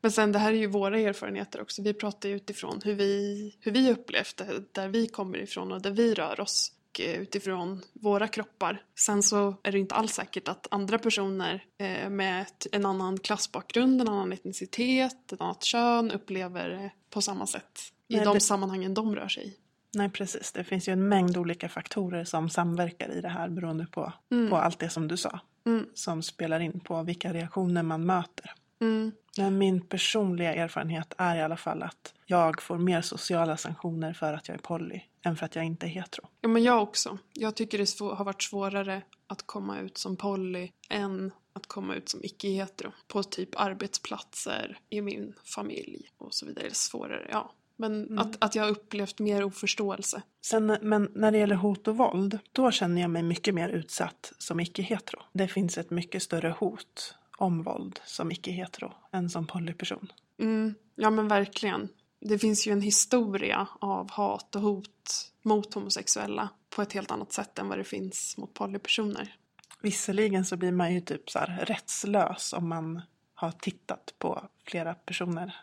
Men 0.00 0.12
sen 0.12 0.32
det 0.32 0.38
här 0.38 0.52
är 0.52 0.56
ju 0.56 0.66
våra 0.66 0.98
erfarenheter 0.98 1.62
också. 1.62 1.82
Vi 1.82 1.94
pratar 1.94 2.28
ju 2.28 2.34
utifrån 2.36 2.80
hur 2.84 2.94
vi, 2.94 3.56
hur 3.60 3.72
vi 3.72 3.92
upplevt 3.92 4.36
det, 4.36 4.62
där 4.72 4.88
vi 4.88 5.08
kommer 5.08 5.38
ifrån 5.38 5.72
och 5.72 5.82
där 5.82 5.90
vi 5.90 6.14
rör 6.14 6.40
oss. 6.40 6.72
Och 6.90 7.00
eh, 7.00 7.20
utifrån 7.20 7.82
våra 7.92 8.28
kroppar. 8.28 8.82
Sen 8.98 9.22
så 9.22 9.54
är 9.62 9.72
det 9.72 9.78
inte 9.78 9.94
alls 9.94 10.12
säkert 10.12 10.48
att 10.48 10.66
andra 10.70 10.98
personer 10.98 11.64
eh, 11.78 12.10
med 12.10 12.46
en 12.72 12.86
annan 12.86 13.18
klassbakgrund, 13.18 14.00
en 14.00 14.08
annan 14.08 14.32
etnicitet, 14.32 15.32
ett 15.32 15.40
annat 15.40 15.62
kön 15.64 16.10
upplever 16.10 16.68
det 16.68 16.90
på 17.10 17.22
samma 17.22 17.46
sätt. 17.46 17.80
I 18.08 18.16
Nej, 18.16 18.24
de 18.24 18.34
det- 18.34 18.40
sammanhangen 18.40 18.94
de 18.94 19.16
rör 19.16 19.28
sig 19.28 19.48
i. 19.48 19.56
Nej 19.94 20.10
precis, 20.10 20.52
det 20.52 20.64
finns 20.64 20.88
ju 20.88 20.92
en 20.92 21.08
mängd 21.08 21.36
olika 21.36 21.68
faktorer 21.68 22.24
som 22.24 22.50
samverkar 22.50 23.10
i 23.10 23.20
det 23.20 23.28
här 23.28 23.48
beroende 23.48 23.86
på, 23.86 24.12
på 24.50 24.56
allt 24.56 24.78
det 24.78 24.90
som 24.90 25.08
du 25.08 25.16
sa. 25.16 25.40
Mm. 25.66 25.86
Som 25.94 26.22
spelar 26.22 26.60
in 26.60 26.80
på 26.80 27.02
vilka 27.02 27.32
reaktioner 27.32 27.82
man 27.82 28.06
möter. 28.06 28.54
Mm. 28.80 29.12
Men 29.36 29.58
min 29.58 29.80
personliga 29.80 30.54
erfarenhet 30.54 31.14
är 31.18 31.36
i 31.36 31.42
alla 31.42 31.56
fall 31.56 31.82
att 31.82 32.14
jag 32.26 32.62
får 32.62 32.78
mer 32.78 33.02
sociala 33.02 33.56
sanktioner 33.56 34.12
för 34.12 34.32
att 34.32 34.48
jag 34.48 34.54
är 34.54 34.62
poly 34.62 35.00
än 35.22 35.36
för 35.36 35.46
att 35.46 35.54
jag 35.54 35.64
inte 35.64 35.86
är 35.86 35.88
hetero. 35.88 36.28
Ja, 36.40 36.48
men 36.48 36.62
jag 36.62 36.82
också. 36.82 37.18
Jag 37.32 37.56
tycker 37.56 37.78
det 37.78 37.84
svå- 37.84 38.14
har 38.14 38.24
varit 38.24 38.42
svårare 38.42 39.02
att 39.26 39.46
komma 39.46 39.80
ut 39.80 39.98
som 39.98 40.16
poly 40.16 40.70
än 40.90 41.32
att 41.52 41.66
komma 41.66 41.94
ut 41.94 42.08
som 42.08 42.20
icke-hetero. 42.24 42.92
På 43.08 43.22
typ 43.22 43.60
arbetsplatser, 43.60 44.78
i 44.90 45.00
min 45.00 45.34
familj 45.44 46.10
och 46.18 46.34
så 46.34 46.46
vidare. 46.46 46.70
Svårare, 46.72 47.28
ja. 47.32 47.52
Men 47.76 48.18
att, 48.18 48.44
att 48.44 48.54
jag 48.54 48.62
har 48.62 48.70
upplevt 48.70 49.18
mer 49.18 49.44
oförståelse. 49.44 50.22
Sen, 50.40 50.76
men 50.80 51.12
när 51.14 51.32
det 51.32 51.38
gäller 51.38 51.54
hot 51.54 51.88
och 51.88 51.96
våld, 51.96 52.38
då 52.52 52.70
känner 52.70 53.00
jag 53.00 53.10
mig 53.10 53.22
mycket 53.22 53.54
mer 53.54 53.68
utsatt 53.68 54.32
som 54.38 54.60
icke-hetero. 54.60 55.22
Det 55.32 55.48
finns 55.48 55.78
ett 55.78 55.90
mycket 55.90 56.22
större 56.22 56.50
hot 56.58 57.14
om 57.40 57.62
våld 57.62 58.00
som 58.04 58.32
icke-hetero 58.32 58.92
än 59.12 59.30
som 59.30 59.46
polyperson. 59.46 60.12
Mm, 60.38 60.74
ja 60.94 61.10
men 61.10 61.28
verkligen. 61.28 61.88
Det 62.20 62.38
finns 62.38 62.66
ju 62.66 62.72
en 62.72 62.80
historia 62.80 63.68
av 63.80 64.10
hat 64.10 64.56
och 64.56 64.62
hot 64.62 65.32
mot 65.42 65.74
homosexuella 65.74 66.48
på 66.70 66.82
ett 66.82 66.92
helt 66.92 67.10
annat 67.10 67.32
sätt 67.32 67.58
än 67.58 67.68
vad 67.68 67.78
det 67.78 67.84
finns 67.84 68.36
mot 68.36 68.54
polypersoner. 68.54 69.34
Visserligen 69.82 70.44
så 70.44 70.56
blir 70.56 70.72
man 70.72 70.94
ju 70.94 71.00
typ 71.00 71.30
så 71.30 71.38
här 71.38 71.64
rättslös 71.64 72.52
om 72.52 72.68
man 72.68 73.02
har 73.34 73.50
tittat 73.50 74.14
på 74.18 74.48
flera 74.66 74.94
personer. 74.94 75.56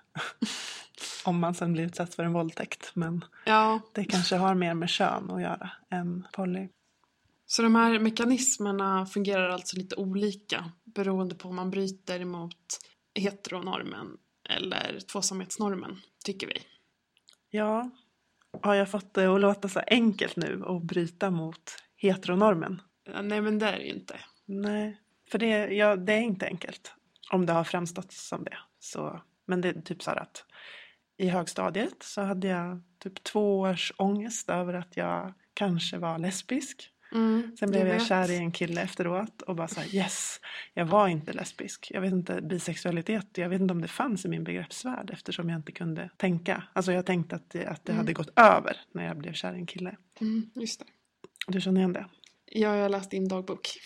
om 1.25 1.39
man 1.39 1.55
sen 1.55 1.73
blir 1.73 1.83
utsatt 1.83 2.15
för 2.15 2.23
en 2.23 2.33
våldtäkt. 2.33 2.91
Men 2.93 3.25
Ja, 3.45 3.79
det 3.93 4.05
kanske 4.05 4.35
har 4.35 4.55
mer 4.55 4.73
med 4.73 4.89
kön 4.89 5.31
att 5.31 5.41
göra 5.41 5.69
än 5.89 6.27
poly. 6.31 6.67
Så 7.49 7.61
de 7.61 7.75
här 7.75 7.99
mekanismerna 7.99 9.05
fungerar 9.05 9.49
alltså 9.49 9.77
lite 9.77 9.95
olika 9.95 10.71
beroende 10.83 11.35
på 11.35 11.49
om 11.49 11.55
man 11.55 11.71
bryter 11.71 12.19
emot 12.19 12.79
heteronormen 13.15 14.17
eller 14.49 14.99
tvåsamhetsnormen, 14.99 16.01
tycker 16.25 16.47
vi. 16.47 16.57
Ja, 17.49 17.89
har 18.61 18.75
jag 18.75 18.91
fått 18.91 19.13
det 19.13 19.25
att 19.25 19.41
låta 19.41 19.69
så 19.69 19.79
enkelt 19.87 20.35
nu 20.35 20.63
att 20.65 20.83
bryta 20.83 21.31
mot 21.31 21.75
heteronormen? 21.95 22.81
Ja, 23.03 23.21
Nej, 23.21 23.41
men 23.41 23.59
det 23.59 23.65
är 23.65 23.77
det 23.77 23.85
ju 23.85 23.93
inte. 23.93 24.19
Nej, 24.45 24.97
för 25.31 25.39
det, 25.39 25.47
ja, 25.73 25.95
det 25.95 26.13
är 26.13 26.21
inte 26.21 26.45
enkelt. 26.45 26.93
Om 27.31 27.45
det 27.45 27.53
har 27.53 27.63
framstått 27.63 28.11
som 28.11 28.43
det. 28.43 28.57
Så, 28.79 29.21
men 29.45 29.61
det 29.61 29.69
är 29.69 29.81
typ 29.81 30.03
så 30.03 30.09
här 30.09 30.17
att 30.17 30.45
i 31.17 31.27
högstadiet 31.27 32.03
så 32.03 32.21
hade 32.21 32.47
jag 32.47 32.81
typ 32.99 33.23
två 33.23 33.59
års 33.59 33.93
ångest 33.97 34.49
över 34.49 34.73
att 34.73 34.97
jag 34.97 35.33
kanske 35.53 35.97
var 35.97 36.19
lesbisk. 36.19 36.91
Mm, 37.11 37.55
Sen 37.59 37.71
blev 37.71 37.87
jag, 37.87 38.05
kär 38.07 38.31
i 38.31 38.37
en 38.37 38.51
kille 38.51 38.81
efteråt 38.81 39.41
och 39.41 39.55
bara 39.55 39.67
så 39.67 39.79
här, 39.79 39.95
yes, 39.95 40.39
jag 40.73 40.85
var 40.85 41.07
inte 41.07 41.33
lesbisk. 41.33 41.87
Jag 41.93 42.01
vet 42.01 42.11
inte, 42.11 42.41
bisexualitet, 42.41 43.27
jag 43.37 43.49
vet 43.49 43.61
inte 43.61 43.71
om 43.73 43.81
det 43.81 43.87
fanns 43.87 44.25
i 44.25 44.27
min 44.27 44.43
begreppsvärld 44.43 45.09
eftersom 45.13 45.49
jag 45.49 45.59
inte 45.59 45.71
kunde 45.71 46.09
tänka. 46.17 46.63
Alltså 46.73 46.91
jag 46.91 47.05
tänkte 47.05 47.35
att 47.35 47.49
det, 47.49 47.65
att 47.65 47.85
det 47.85 47.93
hade 47.93 48.13
gått 48.13 48.39
över 48.39 48.77
när 48.91 49.05
jag 49.05 49.17
blev 49.17 49.33
kär 49.33 49.53
i 49.53 49.57
en 49.57 49.65
kille. 49.65 49.95
Mm, 50.21 50.49
just 50.55 50.79
det. 50.79 50.85
Du 51.47 51.61
känner 51.61 51.79
igen 51.79 51.93
det? 51.93 52.05
Ja, 52.45 52.75
jag 52.75 52.81
har 52.81 52.89
läst 52.89 53.11
din 53.11 53.27
dagbok. 53.27 53.67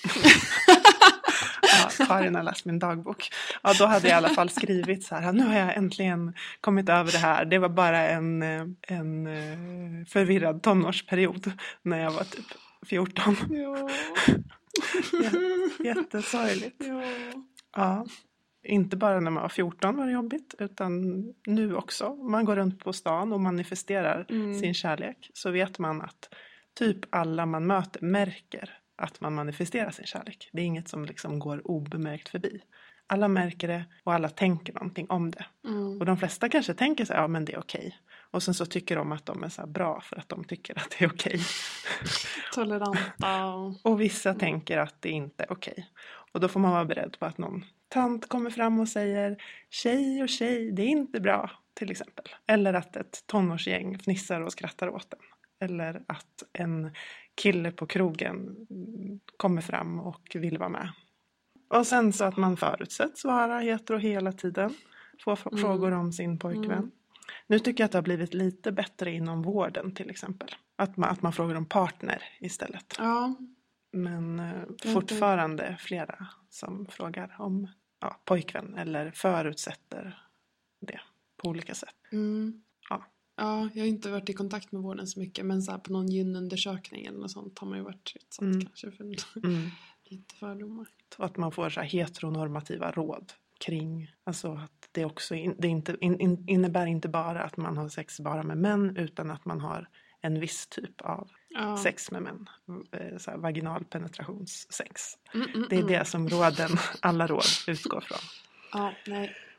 Ja, 1.98 2.06
Karin 2.06 2.36
har 2.36 2.44
läst 2.44 2.66
min 2.66 2.80
dagbok. 2.80 3.30
Ja, 3.64 3.74
då 3.80 3.86
hade 3.86 4.08
jag 4.08 4.16
i 4.16 4.18
alla 4.18 4.30
fall 4.30 4.50
skrivit 4.50 5.04
så 5.04 5.16
här, 5.16 5.34
nu 5.34 5.44
har 5.44 5.56
jag 5.60 5.78
äntligen 5.78 6.34
kommit 6.62 6.90
över 6.90 7.12
det 7.12 7.18
här. 7.18 7.46
Det 7.46 7.58
var 7.58 7.70
bara 7.70 8.08
en, 8.10 8.44
eh, 8.44 8.66
en 8.82 9.28
eh, 9.28 10.06
förvirrad 10.08 10.64
tonårsperiod 10.64 11.52
när 11.82 12.00
jag 12.04 12.12
var 12.12 12.24
typ 12.24 12.46
14. 12.86 13.36
Ja. 13.50 13.90
Jättesorgligt. 15.84 16.76
ja. 16.88 17.04
Ja. 17.76 18.06
Inte 18.64 18.98
bara 18.98 19.20
när 19.20 19.32
man 19.32 19.42
var 19.42 19.50
14 19.50 19.96
var 19.98 20.06
det 20.06 20.12
jobbigt, 20.12 20.56
utan 20.60 21.02
nu 21.48 21.76
också. 21.76 22.16
Man 22.16 22.46
går 22.46 22.56
runt 22.56 22.80
på 22.84 22.94
stan 22.94 23.34
och 23.34 23.42
manifesterar 23.42 24.26
Mm. 24.30 24.60
sin 24.60 24.74
kärlek. 24.74 25.32
Så 25.34 25.52
vet 25.52 25.80
man 25.80 26.02
att 26.02 26.30
typ 26.80 27.00
alla 27.10 27.46
man 27.46 27.68
möter 27.68 28.02
märker 28.02 28.78
att 28.96 29.22
man 29.22 29.34
manifesterar 29.36 29.92
sin 29.92 30.06
kärlek. 30.06 30.50
Det 30.54 30.62
är 30.62 30.66
inget 30.66 30.88
som 30.90 31.06
liksom 31.06 31.40
går 31.40 31.68
obemärkt 31.68 32.30
förbi. 32.30 32.62
Alla 33.08 33.28
märker 33.28 33.68
det 33.68 33.86
och 34.04 34.14
alla 34.14 34.30
tänker 34.30 34.74
någonting 34.74 35.10
om 35.10 35.32
det. 35.32 35.46
Mm. 35.68 36.00
Och 36.00 36.06
de 36.06 36.18
flesta 36.18 36.50
kanske 36.50 36.74
tänker 36.74 37.06
så 37.06 37.14
här, 37.14 37.22
ja 37.22 37.28
men 37.28 37.46
det 37.46 37.54
är 37.54 37.60
okej. 37.60 37.98
Och 38.32 38.44
sen 38.44 38.54
så 38.54 38.66
tycker 38.66 38.96
de 38.96 39.12
att 39.12 39.26
de 39.26 39.44
är 39.44 39.50
så 39.50 39.68
bra 39.68 40.02
för 40.02 40.16
att 40.16 40.30
de 40.30 40.44
tycker 40.44 40.78
att 40.78 40.96
det 41.00 41.06
är 41.06 41.10
okej. 41.10 41.40
Toleranta 42.54 43.46
och... 43.46 43.86
Och 43.86 44.02
vissa 44.02 44.34
tänker 44.34 44.78
att 44.78 45.02
det 45.02 45.10
inte 45.10 45.44
är 45.44 45.52
okej. 45.52 45.88
Och 46.34 46.40
då 46.40 46.48
får 46.48 46.60
man 46.60 46.72
vara 46.72 46.86
beredd 46.86 47.18
på 47.20 47.26
att 47.26 47.38
någon 47.38 47.66
tant 47.88 48.30
kommer 48.30 48.50
fram 48.50 48.80
och 48.80 48.88
säger 48.88 49.38
tjej 49.70 50.24
och 50.24 50.30
tjej, 50.30 50.72
det 50.72 50.82
är 50.82 50.88
inte 50.88 51.20
bra. 51.22 51.52
Till 51.74 51.92
exempel. 51.92 52.26
Eller 52.48 52.74
att 52.74 52.96
ett 52.96 53.24
tonårsgäng 53.28 54.00
fnissar 54.00 54.42
och 54.42 54.52
skrattar 54.52 54.90
åt 54.90 55.12
den. 55.12 55.20
Eller 55.70 56.04
att 56.08 56.44
en 56.54 56.92
kille 57.42 57.72
på 57.72 57.86
krogen 57.88 58.36
mm, 58.70 59.20
kommer 59.38 59.62
fram 59.62 60.00
och 60.00 60.22
vill 60.34 60.58
vara 60.58 60.70
med. 60.70 60.92
Och 61.70 61.88
sen 61.88 62.14
så 62.14 62.24
att 62.24 62.38
man 62.38 62.58
förutsätts 62.58 63.26
vara 63.26 63.60
hetero 63.60 63.98
hela 63.98 64.32
tiden. 64.32 64.74
Få 65.24 65.38
Mm. 65.46 65.62
frågor 65.62 65.92
om 65.92 66.14
sin 66.14 66.40
pojkvän. 66.40 66.72
Mm. 66.72 66.92
Nu 67.48 67.60
tycker 67.60 67.84
jag 67.84 67.86
att 67.86 67.92
det 67.92 67.98
har 67.98 68.04
blivit 68.04 68.34
lite 68.34 68.72
bättre 68.72 69.12
inom 69.12 69.42
vården 69.42 69.96
till 69.96 70.10
exempel. 70.10 70.50
Att 70.76 70.98
man, 70.98 71.10
att 71.10 71.22
man 71.22 71.34
frågar 71.34 71.56
om 71.56 71.66
partner 71.66 72.24
istället. 72.40 72.96
Ja, 72.98 73.36
Men 73.92 74.40
eh, 74.40 74.64
inte- 74.70 74.88
fortfarande 74.88 75.78
flera 75.80 76.28
som 76.50 76.86
frågar 76.86 77.36
om 77.40 77.68
ja, 78.00 78.22
pojkvän 78.26 78.76
eller 78.78 79.12
förutsätter 79.12 80.22
det 80.82 81.00
på 81.38 81.50
olika 81.50 81.76
sätt. 81.76 81.96
mm. 82.12 82.64
Ja. 82.90 83.06
ja, 83.36 83.70
jag 83.74 83.82
har 83.82 83.88
inte 83.88 84.10
varit 84.12 84.30
i 84.30 84.34
kontakt 84.34 84.72
med 84.72 84.82
vården 84.82 85.08
så 85.08 85.20
mycket 85.20 85.46
men 85.46 85.62
så 85.62 85.72
här 85.72 85.80
på 85.80 85.94
någon 85.94 86.08
gynundersökning 86.12 87.06
eller 87.06 87.20
något 87.20 87.32
sånt 87.32 87.60
har 87.60 87.68
man 87.68 87.78
ju 87.78 87.84
varit 87.84 88.14
utsatt 88.16 88.42
Mm. 88.42 88.62
kanske 88.66 88.92
för 88.92 89.04
Mm. 89.04 89.70
lite 90.04 90.36
fördomar. 90.36 90.88
Att 91.18 91.38
man 91.38 91.52
får 91.52 91.70
så 91.70 91.80
här 91.80 91.88
heteronormativa 91.88 92.92
råd 92.92 93.34
kring, 93.60 94.12
alltså 94.24 94.52
att 94.54 94.81
det 94.92 95.06
också 95.06 95.36
in, 95.36 95.56
det 95.60 95.68
inte, 95.68 95.96
in, 96.02 96.20
in, 96.20 96.44
innebär 96.48 96.86
inte 96.86 97.10
bara 97.10 97.44
att 97.44 97.58
man 97.58 97.78
har 97.78 97.90
sex 97.90 98.20
bara 98.20 98.44
med 98.44 98.58
män 98.58 98.98
utan 98.98 99.32
att 99.32 99.46
man 99.46 99.62
har 99.62 99.88
en 100.22 100.40
viss 100.40 100.68
typ 100.68 101.02
av 101.02 101.30
Ja. 101.50 101.78
sex 101.78 102.12
med 102.12 102.22
män. 102.22 102.50
Eh, 102.92 103.18
Så 103.18 103.32
här, 103.32 103.38
vaginal 103.38 103.84
penetrationssex. 103.86 105.02
Mm, 105.34 105.48
mm, 105.50 105.66
Det 105.70 105.76
är 105.76 105.80
mm. 105.82 105.92
det 105.92 106.06
som 106.06 106.30
råden, 106.30 106.70
alla 107.00 107.28
råd 107.28 107.44
utgår 107.68 108.02
från. 108.02 108.20
Ja. 108.74 108.94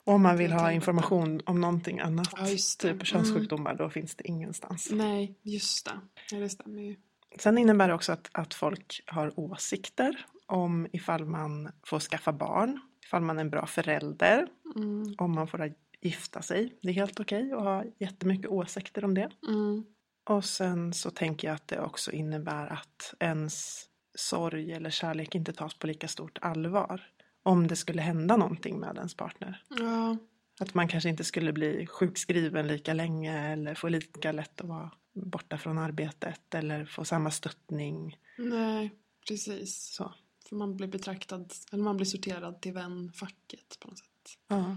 Om 0.05 0.23
man 0.23 0.37
vill 0.37 0.53
ha 0.53 0.73
information 0.73 1.41
om 1.47 1.61
någonting 1.61 2.01
annat, 2.01 2.29
Ja, 2.37 2.47
typ 2.79 3.07
könssjukdomar, 3.07 3.75
då 3.75 3.91
finns 3.91 4.15
det 4.15 4.29
ingenstans. 4.29 4.89
Nej, 4.93 5.39
just 5.43 5.85
det. 5.87 6.01
Ja, 6.31 6.39
det 6.39 6.49
stämmer 6.49 6.83
ju. 6.83 6.97
Sen 7.39 7.59
innebär 7.59 7.89
det 7.89 7.95
också 7.95 8.13
att, 8.13 8.29
att 8.33 8.55
folk 8.55 9.01
har 9.07 9.41
åsikter 9.41 10.27
om 10.47 10.87
ifall 10.93 11.25
man 11.25 11.73
får 11.87 12.01
skaffa 12.01 12.33
barn, 12.33 12.81
ifall 13.13 13.23
man 13.23 13.37
är 13.37 13.41
en 13.41 13.51
bra 13.51 13.67
förälder, 13.67 14.49
Mm, 14.77 15.15
om 15.19 15.33
man 15.35 15.47
får 15.49 15.73
gifta 16.01 16.43
sig. 16.43 16.79
Det 16.83 16.89
är 16.89 16.93
helt 16.93 17.21
okej 17.21 17.53
att 17.53 17.61
ha 17.61 17.85
jättemycket 17.99 18.51
åsikter 18.51 19.05
om 19.05 19.15
det. 19.15 19.31
mm, 19.49 19.85
Och 20.31 20.45
sen 20.45 20.93
så 20.93 21.11
tänker 21.11 21.49
jag 21.49 21.55
att 21.55 21.69
det 21.69 21.81
också 21.81 22.13
innebär 22.13 22.67
att 22.73 23.15
ens 23.21 23.85
sorg 24.15 24.73
eller 24.73 24.91
kärlek 24.91 25.35
inte 25.35 25.53
tas 25.53 25.75
på 25.75 25.87
lika 25.87 26.09
stort 26.09 26.39
allvar. 26.43 27.01
Om 27.43 27.67
det 27.67 27.77
skulle 27.77 28.03
hända 28.03 28.37
någonting 28.37 28.81
med 28.81 28.97
ens 28.97 29.15
partner. 29.15 29.63
ja, 29.69 30.17
Att 30.61 30.75
man 30.75 30.89
kanske 30.89 31.09
inte 31.09 31.25
skulle 31.25 31.53
bli 31.53 31.87
sjukskriven 31.87 32.67
lika 32.67 32.95
länge 32.95 33.53
eller 33.53 33.75
få 33.75 33.89
lika 33.89 34.33
lätt 34.33 34.61
att 34.61 34.69
vara 34.69 34.91
borta 35.15 35.59
från 35.59 35.79
arbetet 35.79 36.55
eller 36.55 36.85
få 36.85 37.05
samma 37.05 37.31
stöttning. 37.31 38.17
nej, 38.39 38.91
precis. 39.29 39.95
Så. 39.97 40.15
För 40.53 40.57
man 40.57 40.77
blir 40.77 40.89
betraktad, 40.89 41.53
eller 41.73 41.83
man 41.83 41.97
blir 41.97 42.07
sorterad 42.07 42.61
till 42.61 42.73
vänfacket 42.73 43.79
på 43.81 43.89
något 43.89 43.99
sätt. 43.99 44.39
Ja. 44.49 44.77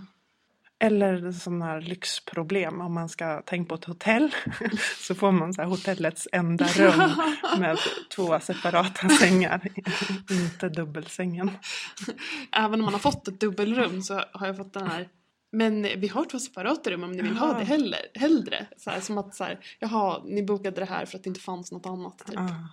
Eller 0.80 1.32
sådana 1.32 1.66
här 1.66 1.82
lyxproblem. 1.82 2.82
Om 2.82 2.94
man 2.94 3.10
ska 3.10 3.42
tänka 3.42 3.70
på 3.70 3.76
ett 3.76 3.86
hotell 3.86 4.36
så 4.98 5.16
får 5.16 5.32
man 5.32 5.54
så 5.54 5.62
här 5.62 5.70
hotellets 5.70 6.28
enda 6.32 6.66
rum 6.68 7.12
med 7.60 7.78
två 8.16 8.40
separata 8.40 9.10
sängar. 9.10 9.68
Inte 10.30 10.70
dubbelsängen. 10.70 11.52
Även 12.52 12.80
om 12.80 12.86
man 12.86 12.94
har 12.94 13.00
fått 13.00 13.28
ett 13.28 13.40
dubbelrum 13.40 14.02
så 14.02 14.24
har 14.32 14.48
jag 14.48 14.58
fått 14.58 14.74
den 14.74 14.88
här 14.88 15.10
men 15.52 15.82
vi 15.82 16.08
har 16.08 16.26
två 16.26 16.40
separata 16.40 16.90
rum 16.90 17.04
om 17.04 17.12
ni 17.12 17.22
vill 17.22 17.38
ha 17.38 17.48
Jaha. 17.48 17.60
det 17.60 17.66
heller, 17.66 18.02
hellre. 18.14 18.68
Så 18.78 18.90
här, 18.90 19.00
som 19.00 19.18
att 19.18 19.36
så 19.36 19.44
här, 19.44 19.60
jaha, 19.80 20.22
ni 20.26 20.44
bokade 20.44 20.82
det 20.82 20.86
här 20.86 21.06
för 21.06 21.18
att 21.18 21.24
det 21.24 21.28
inte 21.28 21.42
fanns 21.42 21.72
något 21.72 21.86
annat. 21.86 22.26
Typ. 22.28 22.40
Ah. 22.40 22.70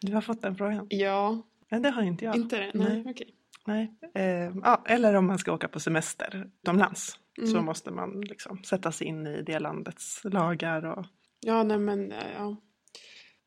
Du 0.00 0.14
har 0.14 0.20
fått 0.20 0.42
den 0.42 0.56
frågan? 0.56 0.86
Ja, 0.88 1.42
Nej, 1.70 1.80
det 1.80 1.90
har 1.90 2.02
inte 2.02 2.24
jag. 2.24 2.36
inte 2.36 2.58
det? 2.58 2.70
Nej, 2.74 3.02
Nej. 3.02 3.12
okej. 3.14 3.34
Nej. 3.66 3.92
Eh, 4.14 4.52
ja, 4.62 4.82
eller 4.86 5.14
om 5.14 5.26
man 5.26 5.38
ska 5.38 5.52
åka 5.52 5.68
på 5.68 5.80
semester 5.80 6.50
utomlands. 6.62 7.18
Så 7.36 7.52
Mm. 7.52 7.64
måste 7.64 7.90
man 7.90 8.20
liksom 8.20 8.64
sätta 8.64 8.92
sig 8.92 9.06
in 9.06 9.26
i 9.26 9.42
det 9.42 9.58
landets 9.58 10.20
lagar. 10.24 10.84
Och, 10.84 11.06
Ja, 11.40 11.62
nej 11.62 11.78
men 11.78 12.12
eh, 12.12 12.32
ja. 12.36 12.56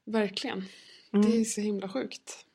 Verkligen. 0.05 0.63
Mm. 1.13 1.25
Det 1.25 1.37
är 1.37 1.43
så 1.43 1.61
himla 1.61 1.89
sjukt. 1.89 2.45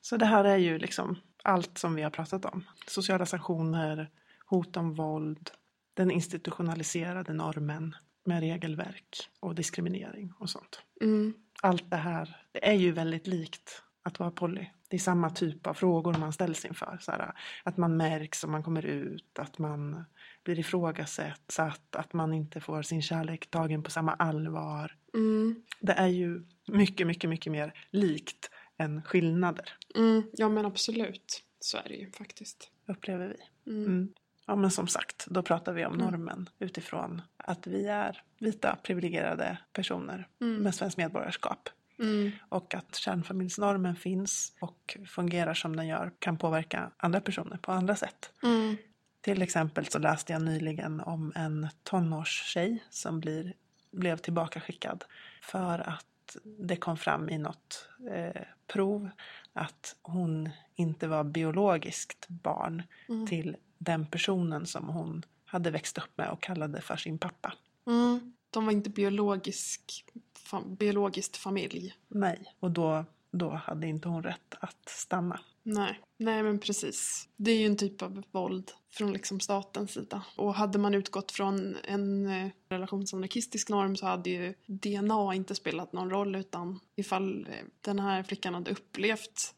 Så 0.00 0.16
det 0.16 0.26
här 0.26 0.44
är 0.44 0.56
ju 0.56 0.78
liksom 0.78 1.18
allt 1.42 1.78
som 1.78 1.94
vi 1.94 2.02
har 2.02 2.10
pratat 2.10 2.44
om. 2.44 2.64
Sociala 2.86 3.26
sanktioner, 3.26 4.10
hot 4.46 4.76
om 4.76 4.94
våld, 4.94 5.50
den 5.94 6.10
institutionaliserade 6.10 7.32
normen 7.32 7.94
med 8.24 8.40
regelverk 8.40 9.28
och 9.40 9.54
diskriminering 9.54 10.32
och 10.38 10.50
sånt. 10.50 10.82
Mm. 11.00 11.34
Allt 11.62 11.90
det 11.90 11.96
här 11.96 12.36
det 12.52 12.68
är 12.68 12.72
ju 12.74 12.92
väldigt 12.92 13.26
likt 13.26 13.82
att 14.08 14.18
vara 14.18 14.30
poly. 14.30 14.66
Det 14.88 14.96
är 14.96 15.00
samma 15.00 15.30
typ 15.30 15.66
av 15.66 15.74
frågor 15.74 16.14
man 16.18 16.32
ställs 16.32 16.64
inför. 16.64 16.98
Så 17.00 17.10
här, 17.12 17.32
att 17.64 17.76
man 17.76 17.96
märks 17.96 18.44
om 18.44 18.50
man 18.52 18.62
kommer 18.62 18.86
ut, 18.86 19.38
att 19.38 19.58
man 19.58 20.04
blir 20.44 20.58
ifrågasatt, 20.58 21.96
att 21.96 22.12
man 22.12 22.32
inte 22.34 22.60
får 22.60 22.82
sin 22.82 23.02
kärlek 23.02 23.50
tagen 23.50 23.82
på 23.82 23.90
samma 23.90 24.12
allvar. 24.12 24.96
Mm. 25.14 25.62
Det 25.80 25.92
är 25.92 26.06
ju 26.06 26.42
mycket, 26.68 27.06
mycket, 27.06 27.30
mycket 27.30 27.52
mer 27.52 27.72
likt 27.90 28.50
än 28.76 29.02
skillnader, 29.02 29.72
Mm. 29.96 30.22
Ja 30.32 30.48
men 30.48 30.66
absolut. 30.66 31.44
Så 31.60 31.76
är 31.78 31.88
det 31.88 31.94
ju 31.94 32.10
faktiskt. 32.10 32.70
upplever 32.86 33.28
vi. 33.28 33.70
Mm. 33.72 33.86
Mm. 33.86 34.08
Ja 34.46 34.56
men 34.56 34.70
som 34.70 34.86
sagt, 34.88 35.26
då 35.30 35.42
pratar 35.42 35.72
vi 35.72 35.86
om 35.86 35.94
Mm. 35.94 36.06
normen 36.06 36.48
utifrån 36.58 37.22
att 37.36 37.66
vi 37.66 37.86
är 37.86 38.22
vita 38.38 38.76
privilegierade 38.82 39.58
personer 39.72 40.28
Mm. 40.40 40.62
med 40.62 40.74
svenskt 40.74 40.98
medborgarskap. 40.98 41.68
Mm. 41.98 42.30
Och 42.48 42.74
att 42.74 42.96
kärnfamiljsnormen 42.96 43.96
finns 43.96 44.52
och 44.60 44.96
fungerar 45.06 45.54
som 45.54 45.76
den 45.76 45.86
gör 45.86 46.12
kan 46.18 46.38
påverka 46.38 46.90
andra 46.96 47.20
personer 47.20 47.56
på 47.56 47.72
andra 47.72 47.96
sätt. 47.96 48.32
Mm. 48.42 48.76
Till 49.20 49.42
exempel 49.42 49.86
så 49.86 49.98
läste 49.98 50.32
jag 50.32 50.42
nyligen 50.42 51.00
om 51.00 51.32
en 51.34 51.68
tonårstjej 51.82 52.84
som 52.90 53.20
blir, 53.20 53.54
blev 53.90 54.16
tillbakaskickad 54.16 55.04
för 55.42 55.78
att 55.78 56.36
det 56.44 56.76
kom 56.76 56.96
fram 56.96 57.28
i 57.28 57.38
något 57.38 57.88
eh, 58.12 58.42
prov 58.66 59.10
att 59.52 59.96
hon 60.02 60.50
inte 60.74 61.08
var 61.08 61.24
biologiskt 61.24 62.28
barn 62.28 62.82
Mm. 63.08 63.26
till 63.26 63.56
den 63.78 64.06
personen 64.06 64.66
som 64.66 64.88
hon 64.88 65.22
hade 65.44 65.70
växt 65.70 65.98
upp 65.98 66.18
med 66.18 66.28
och 66.30 66.42
kallade 66.42 66.80
för 66.80 66.96
sin 66.96 67.18
pappa. 67.18 67.52
Mm. 67.86 68.32
De 68.50 68.64
var 68.64 68.72
inte 68.72 68.90
biologisk, 68.90 70.04
fa, 70.34 70.60
biologiskt 70.60 71.36
familj. 71.36 71.94
Nej, 72.08 72.54
och 72.60 72.70
då, 72.70 73.04
då 73.30 73.50
hade 73.50 73.86
inte 73.86 74.08
hon 74.08 74.22
rätt 74.22 74.54
att 74.60 74.88
stanna. 74.88 75.40
Nej. 75.62 76.00
Nej 76.16 76.42
men 76.42 76.58
precis. 76.58 77.28
Det 77.36 77.50
är 77.50 77.58
ju 77.58 77.66
en 77.66 77.76
typ 77.76 78.02
av 78.02 78.22
våld 78.30 78.72
från 78.90 79.12
liksom 79.12 79.40
statens 79.40 79.92
sida. 79.92 80.22
Och 80.36 80.54
hade 80.54 80.78
man 80.78 80.94
utgått 80.94 81.32
från 81.32 81.76
en 81.84 82.26
eh, 82.26 82.50
relationsanarkistisk 82.68 83.68
norm 83.68 83.96
så 83.96 84.06
hade 84.06 84.30
ju 84.30 84.54
DNA 84.66 85.34
inte 85.34 85.54
spelat 85.54 85.92
någon 85.92 86.10
roll 86.10 86.36
utan 86.36 86.80
ifall 86.96 87.46
eh, 87.50 87.64
den 87.80 87.98
här 87.98 88.22
flickan 88.22 88.54
hade 88.54 88.70
upplevt 88.70 89.54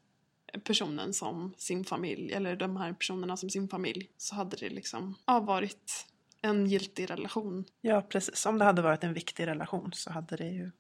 personen 0.65 1.15
som 1.15 1.55
sin 1.57 1.85
familj 1.85 2.33
eller 2.33 2.57
de 2.57 2.77
här 2.77 2.93
personerna 2.93 3.37
som 3.37 3.51
sin 3.51 3.69
familj 3.69 4.11
så 4.17 4.35
hade 4.35 4.57
det 4.57 4.69
liksom 4.69 5.15
ja, 5.27 5.41
varit 5.41 6.07
en 6.43 6.67
giltig 6.67 7.11
relation. 7.11 7.65
Ja, 7.81 8.03
precis. 8.03 8.47
Om 8.47 8.59
det 8.59 8.65
hade 8.65 8.83
varit 8.83 9.05
en 9.05 9.13
viktig 9.13 9.47
relation 9.47 9.91
så 9.93 10.11
hade 10.11 10.37
det 10.37 10.49
ju 10.49 10.71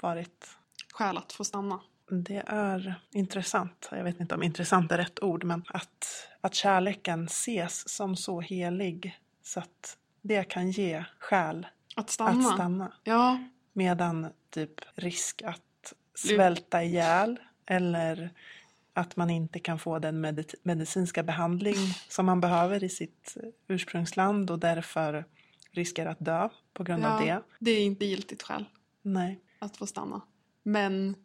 varit 0.00 0.56
Skäl 0.92 1.16
att 1.16 1.32
få 1.32 1.44
stanna. 1.44 1.80
Det 2.10 2.42
är 2.46 3.00
intressant, 3.10 3.88
jag 3.90 4.04
vet 4.04 4.20
inte 4.20 4.34
om 4.34 4.42
intressant 4.42 4.92
är 4.92 4.96
rätt 4.96 5.22
ord, 5.22 5.44
men 5.44 5.64
att, 5.68 6.28
att 6.40 6.54
kärleken 6.54 7.24
ses 7.24 7.88
som 7.88 8.16
så 8.16 8.40
helig 8.40 9.18
så 9.42 9.60
att 9.60 9.96
det 10.22 10.44
kan 10.44 10.70
ge 10.70 11.04
skäl 11.18 11.66
Att 11.96 12.10
stanna. 12.10 12.48
att 12.48 12.54
stanna. 12.54 12.92
Ja, 13.04 13.38
Medan 13.72 14.26
typ 14.50 14.80
risk 14.94 15.42
att 15.42 15.92
svälta 16.14 16.82
ihjäl 16.82 17.40
eller 17.66 18.30
att 18.92 19.16
man 19.16 19.30
inte 19.30 19.58
kan 19.58 19.78
få 19.78 19.98
den 19.98 20.20
medicinska 20.62 21.22
behandling 21.22 21.76
som 22.08 22.26
man 22.26 22.40
behöver 22.40 22.84
i 22.84 22.88
sitt 22.88 23.36
ursprungsland 23.68 24.50
och 24.50 24.58
därför 24.58 25.24
riskerar 25.70 26.10
att 26.10 26.24
dö 26.24 26.48
på 26.72 26.84
grund 26.84 27.04
av 27.04 27.20
det. 27.20 27.26
ja 27.26 27.42
det 27.58 27.70
är 27.70 27.84
inte 27.84 28.04
giltigt 28.04 28.42
skäl 28.42 28.64
Nej. 29.02 29.40
att 29.58 29.76
få 29.76 29.86
stanna. 29.86 30.20
Men 30.62 31.16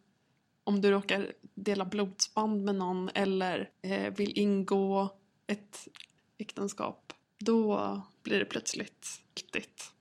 om 0.64 0.80
du 0.80 0.90
råkar 0.90 1.32
dela 1.54 1.84
blodsband 1.84 2.64
med 2.64 2.74
någon 2.74 3.10
eller 3.14 3.70
eh, 3.82 4.14
vill 4.14 4.38
ingå 4.38 5.08
ett 5.46 5.88
äktenskap, 6.38 7.12
då 7.38 8.02
blir 8.22 8.38
det 8.38 8.44
plötsligt 8.44 9.22
giltigt. 9.36 9.92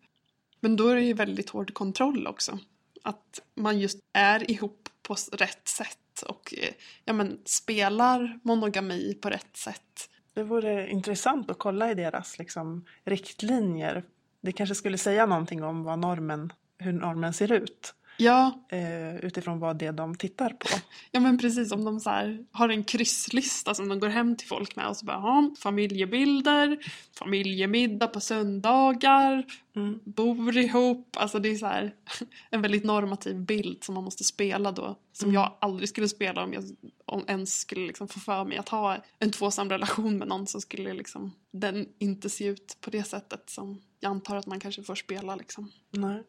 Men 0.60 0.76
då 0.76 0.88
är 0.88 0.94
det 0.94 1.02
ju 1.02 1.12
väldigt 1.12 1.50
hård 1.50 1.74
kontroll 1.74 2.26
också. 2.26 2.58
Att 3.02 3.40
man 3.54 3.80
just 3.80 3.98
är 4.12 4.50
ihop 4.50 4.88
på 5.02 5.16
rätt 5.32 5.68
sätt 5.68 5.98
och 6.22 6.54
eh, 6.56 6.74
ja, 7.04 7.12
men, 7.12 7.38
spelar 7.44 8.38
monogami 8.42 9.14
på 9.14 9.30
rätt 9.30 9.56
sätt. 9.56 10.10
Det 10.34 10.42
vore 10.42 10.90
intressant 10.90 11.50
att 11.50 11.58
kolla 11.58 11.90
i 11.90 11.94
deras 11.94 12.38
liksom, 12.38 12.84
riktlinjer. 13.04 14.04
Det 14.40 14.52
kanske 14.52 14.74
skulle 14.74 14.98
säga 14.98 15.26
någonting 15.26 15.62
om 15.64 15.84
vad 15.84 15.98
normen, 15.98 16.52
hur 16.78 16.92
normen 16.92 17.32
ser 17.32 17.52
ut. 17.52 17.94
Ja, 18.16 18.60
eh, 18.68 19.16
utifrån 19.16 19.58
vad 19.58 19.78
det 19.78 19.86
är 19.86 19.92
de 19.92 20.14
tittar 20.16 20.50
på. 20.50 20.68
ja 21.10 21.20
men 21.20 21.38
precis 21.38 21.72
om 21.72 21.84
de 21.84 22.00
så 22.00 22.10
här, 22.10 22.44
har 22.52 22.68
en 22.68 22.84
krysslista 22.84 23.74
som 23.74 23.88
de 23.88 24.00
går 24.00 24.08
hem 24.08 24.36
till 24.36 24.48
folk 24.48 24.76
med 24.76 24.86
och 24.88 24.96
så 24.96 25.06
bara 25.06 25.16
ja, 25.16 25.50
familjebilder, 25.58 26.78
familjemiddag 27.18 28.06
på 28.06 28.20
söndagar, 28.20 29.44
Mm. 29.76 30.00
bor 30.04 30.56
ihop. 30.56 31.16
Alltså 31.16 31.38
det 31.38 31.48
är 31.48 31.54
så 31.54 31.66
här 31.66 31.94
en 32.50 32.62
väldigt 32.62 32.84
normativ 32.84 33.36
bild 33.40 33.84
som 33.84 33.94
man 33.94 34.04
måste 34.04 34.24
spela 34.24 34.72
då. 34.72 34.98
Som 35.12 35.28
Mm. 35.28 35.34
jag 35.42 35.56
aldrig 35.60 35.88
skulle 35.88 36.08
spela 36.08 36.44
om 36.44 36.52
jag 36.52 36.64
om 37.04 37.24
ens 37.28 37.54
skulle 37.60 37.86
liksom 37.86 38.08
få 38.08 38.20
för 38.20 38.44
mig 38.44 38.58
att 38.58 38.68
ha 38.68 38.96
en 39.18 39.30
tvåsam 39.30 39.70
relation 39.70 40.18
med 40.18 40.28
någon 40.28 40.46
så 40.46 40.60
skulle 40.60 40.92
liksom 40.94 41.32
den 41.52 41.86
inte 41.98 42.30
se 42.30 42.46
ut 42.46 42.76
på 42.80 42.90
det 42.90 43.02
sättet 43.02 43.50
som 43.50 43.82
jag 44.00 44.10
antar 44.10 44.36
att 44.36 44.46
man 44.46 44.60
kanske 44.60 44.82
får 44.82 44.94
spela 44.94 45.36
liksom. 45.36 45.72
Nej. 45.90 46.22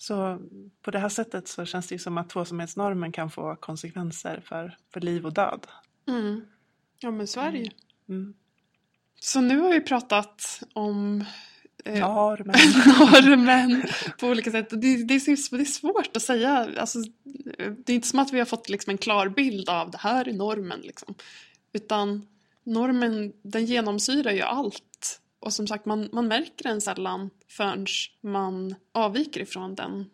Så 0.00 0.38
på 0.82 0.90
det 0.90 0.98
här 0.98 1.08
sättet 1.08 1.48
så 1.48 1.64
känns 1.64 1.88
det 1.88 1.94
ju 1.94 1.98
som 1.98 2.18
att 2.18 2.30
tvåsamhetsnormen 2.30 3.12
kan 3.12 3.30
få 3.30 3.56
konsekvenser 3.56 4.42
för, 4.44 4.76
för 4.92 5.00
liv 5.00 5.26
och 5.26 5.32
död. 5.32 5.66
Mm. 6.08 6.40
Ja 6.98 7.10
men 7.10 7.26
så 7.26 7.40
är 7.40 7.52
det 7.52 7.58
ju. 7.58 7.70
Mm. 8.08 8.34
Så 9.20 9.40
nu 9.40 9.58
har 9.58 9.70
vi 9.72 9.80
pratat 9.80 10.62
om 10.72 11.24
eh, 11.84 11.98
Normen. 11.98 12.54
normen 13.24 13.82
på 14.20 14.26
olika 14.26 14.50
sätt. 14.50 14.70
Det, 14.70 14.76
det, 14.76 15.14
är, 15.14 15.56
det 15.56 15.62
är 15.62 15.64
svårt 15.64 16.16
att 16.16 16.22
säga. 16.22 16.68
Alltså, 16.78 16.98
det 17.76 17.92
är 17.92 17.94
inte 17.94 18.08
som 18.08 18.18
att 18.18 18.32
vi 18.32 18.38
har 18.38 18.46
fått 18.46 18.68
liksom 18.68 18.90
en 18.90 18.98
klar 18.98 19.28
bild 19.28 19.68
av 19.68 19.90
det 19.90 19.98
här 19.98 20.28
är 20.28 20.32
normen. 20.32 20.80
Liksom. 20.80 21.14
Utan 21.72 22.26
normen 22.64 23.32
den 23.42 23.66
genomsyrar 23.66 24.32
ju 24.32 24.42
allt. 24.42 24.82
Och 25.40 25.52
som 25.52 25.66
sagt, 25.66 25.84
man, 25.84 26.08
man 26.12 26.28
märker 26.28 26.64
den 26.64 26.80
sällan 26.80 27.30
förrän 27.48 27.86
man 28.20 28.74
avviker 28.92 29.40
ifrån 29.40 29.74
den. 29.74 30.10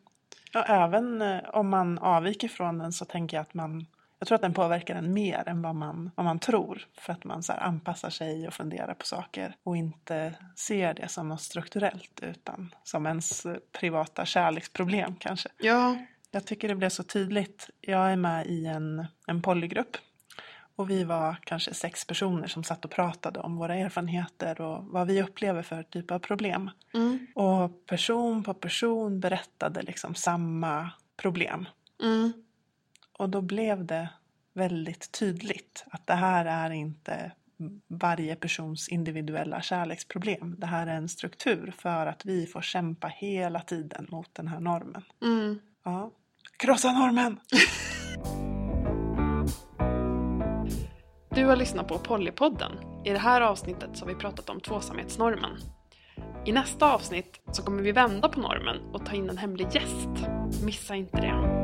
Ja, 0.53 0.65
även 0.65 1.23
eh, 1.23 1.41
om 1.53 1.69
man 1.69 1.99
avviker 1.99 2.49
från 2.49 2.79
den 2.79 2.93
så 2.93 3.05
tänker 3.05 3.37
jag 3.37 3.43
att 3.43 3.55
man 3.55 3.87
jag 4.19 4.29
tror 4.29 4.37
att 4.37 4.43
den 4.43 4.55
påverkar 4.55 4.95
en 4.95 5.13
mer 5.13 5.49
än 5.49 5.63
vad 5.63 5.75
man, 5.75 6.11
vad 6.15 6.25
man 6.25 6.39
tror. 6.39 6.87
För 6.99 7.13
att 7.13 7.25
man 7.25 7.43
så 7.43 7.53
anpassar 7.53 8.11
sig 8.11 8.47
och 8.47 8.55
funderar 8.55 8.95
på 8.95 9.07
saker 9.07 9.57
och 9.63 9.77
inte 9.77 10.35
ser 10.57 10.95
det 10.95 11.09
som 11.09 11.29
något 11.29 11.41
strukturellt 11.41 12.21
utan 12.23 12.75
som 12.85 13.07
ens 13.07 13.47
eh, 13.47 13.57
privata 13.73 14.25
kärleksproblem 14.25 15.17
kanske. 15.17 15.49
Ja, 15.59 15.97
Jag 16.31 16.47
tycker 16.47 16.69
det 16.69 16.75
blev 16.75 16.89
så 16.89 17.03
tydligt. 17.03 17.71
Jag 17.81 18.13
är 18.13 18.17
med 18.17 18.47
i 18.47 18.67
en, 18.67 19.07
en 19.27 19.43
polygrupp. 19.43 19.97
Och 20.77 20.91
vi 20.91 21.05
var 21.05 21.37
kanske 21.45 21.75
sex 21.75 22.05
personer 22.05 22.47
som 22.47 22.65
satt 22.65 22.85
och 22.85 22.91
pratade 22.91 23.41
om 23.41 23.57
våra 23.57 23.75
erfarenheter 23.75 24.61
och 24.61 24.85
vad 24.85 25.07
vi 25.07 25.23
upplever 25.23 25.63
för 25.63 25.83
typ 25.83 26.11
av 26.11 26.19
problem. 26.19 26.71
mm, 26.95 27.27
Och 27.35 27.87
person 27.87 28.45
på 28.45 28.55
person 28.55 29.21
berättade 29.21 29.83
liksom 29.83 30.15
samma 30.15 30.91
problem. 31.17 31.69
mm, 32.03 32.33
Och 33.13 33.29
då 33.31 33.41
blev 33.41 33.85
det 33.85 34.09
väldigt 34.53 35.13
tydligt 35.13 35.85
att 35.91 36.07
det 36.07 36.15
här 36.15 36.45
är 36.45 36.71
inte 36.71 37.33
varje 37.89 38.37
persons 38.37 38.89
individuella 38.89 39.61
kärleksproblem. 39.63 40.55
Det 40.59 40.67
här 40.67 40.87
är 40.87 40.95
en 40.95 41.09
struktur 41.09 41.75
för 41.79 42.07
att 42.07 42.25
vi 42.25 42.47
får 42.47 42.61
kämpa 42.63 43.09
hela 43.09 43.61
tiden 43.61 44.07
mot 44.11 44.35
den 44.35 44.49
här 44.49 44.61
normen. 44.61 45.03
mm. 45.23 45.59
Ja. 45.85 46.11
Krossa 46.57 46.93
normen! 46.93 47.41
Du 51.37 51.45
har 51.45 51.57
lyssnat 51.57 51.89
på 51.89 51.99
Pollypodden. 51.99 52.73
I 53.05 53.11
det 53.11 53.19
här 53.19 53.41
avsnittet 53.41 53.91
så 53.95 54.05
har 54.05 54.09
vi 54.09 54.15
pratat 54.15 54.51
om 54.51 54.61
tvåsamhetsnormen. 54.61 55.51
I 56.47 56.53
nästa 56.53 56.95
avsnitt 56.95 57.41
så 57.53 57.63
kommer 57.63 57.83
vi 57.83 57.93
vända 57.93 58.29
på 58.29 58.41
normen 58.41 58.77
och 58.93 59.07
ta 59.07 59.15
in 59.15 59.31
en 59.31 59.39
hemlig 59.39 59.67
gäst. 59.73 60.09
Missa 60.65 60.95
inte 60.95 61.21
det. 61.21 61.56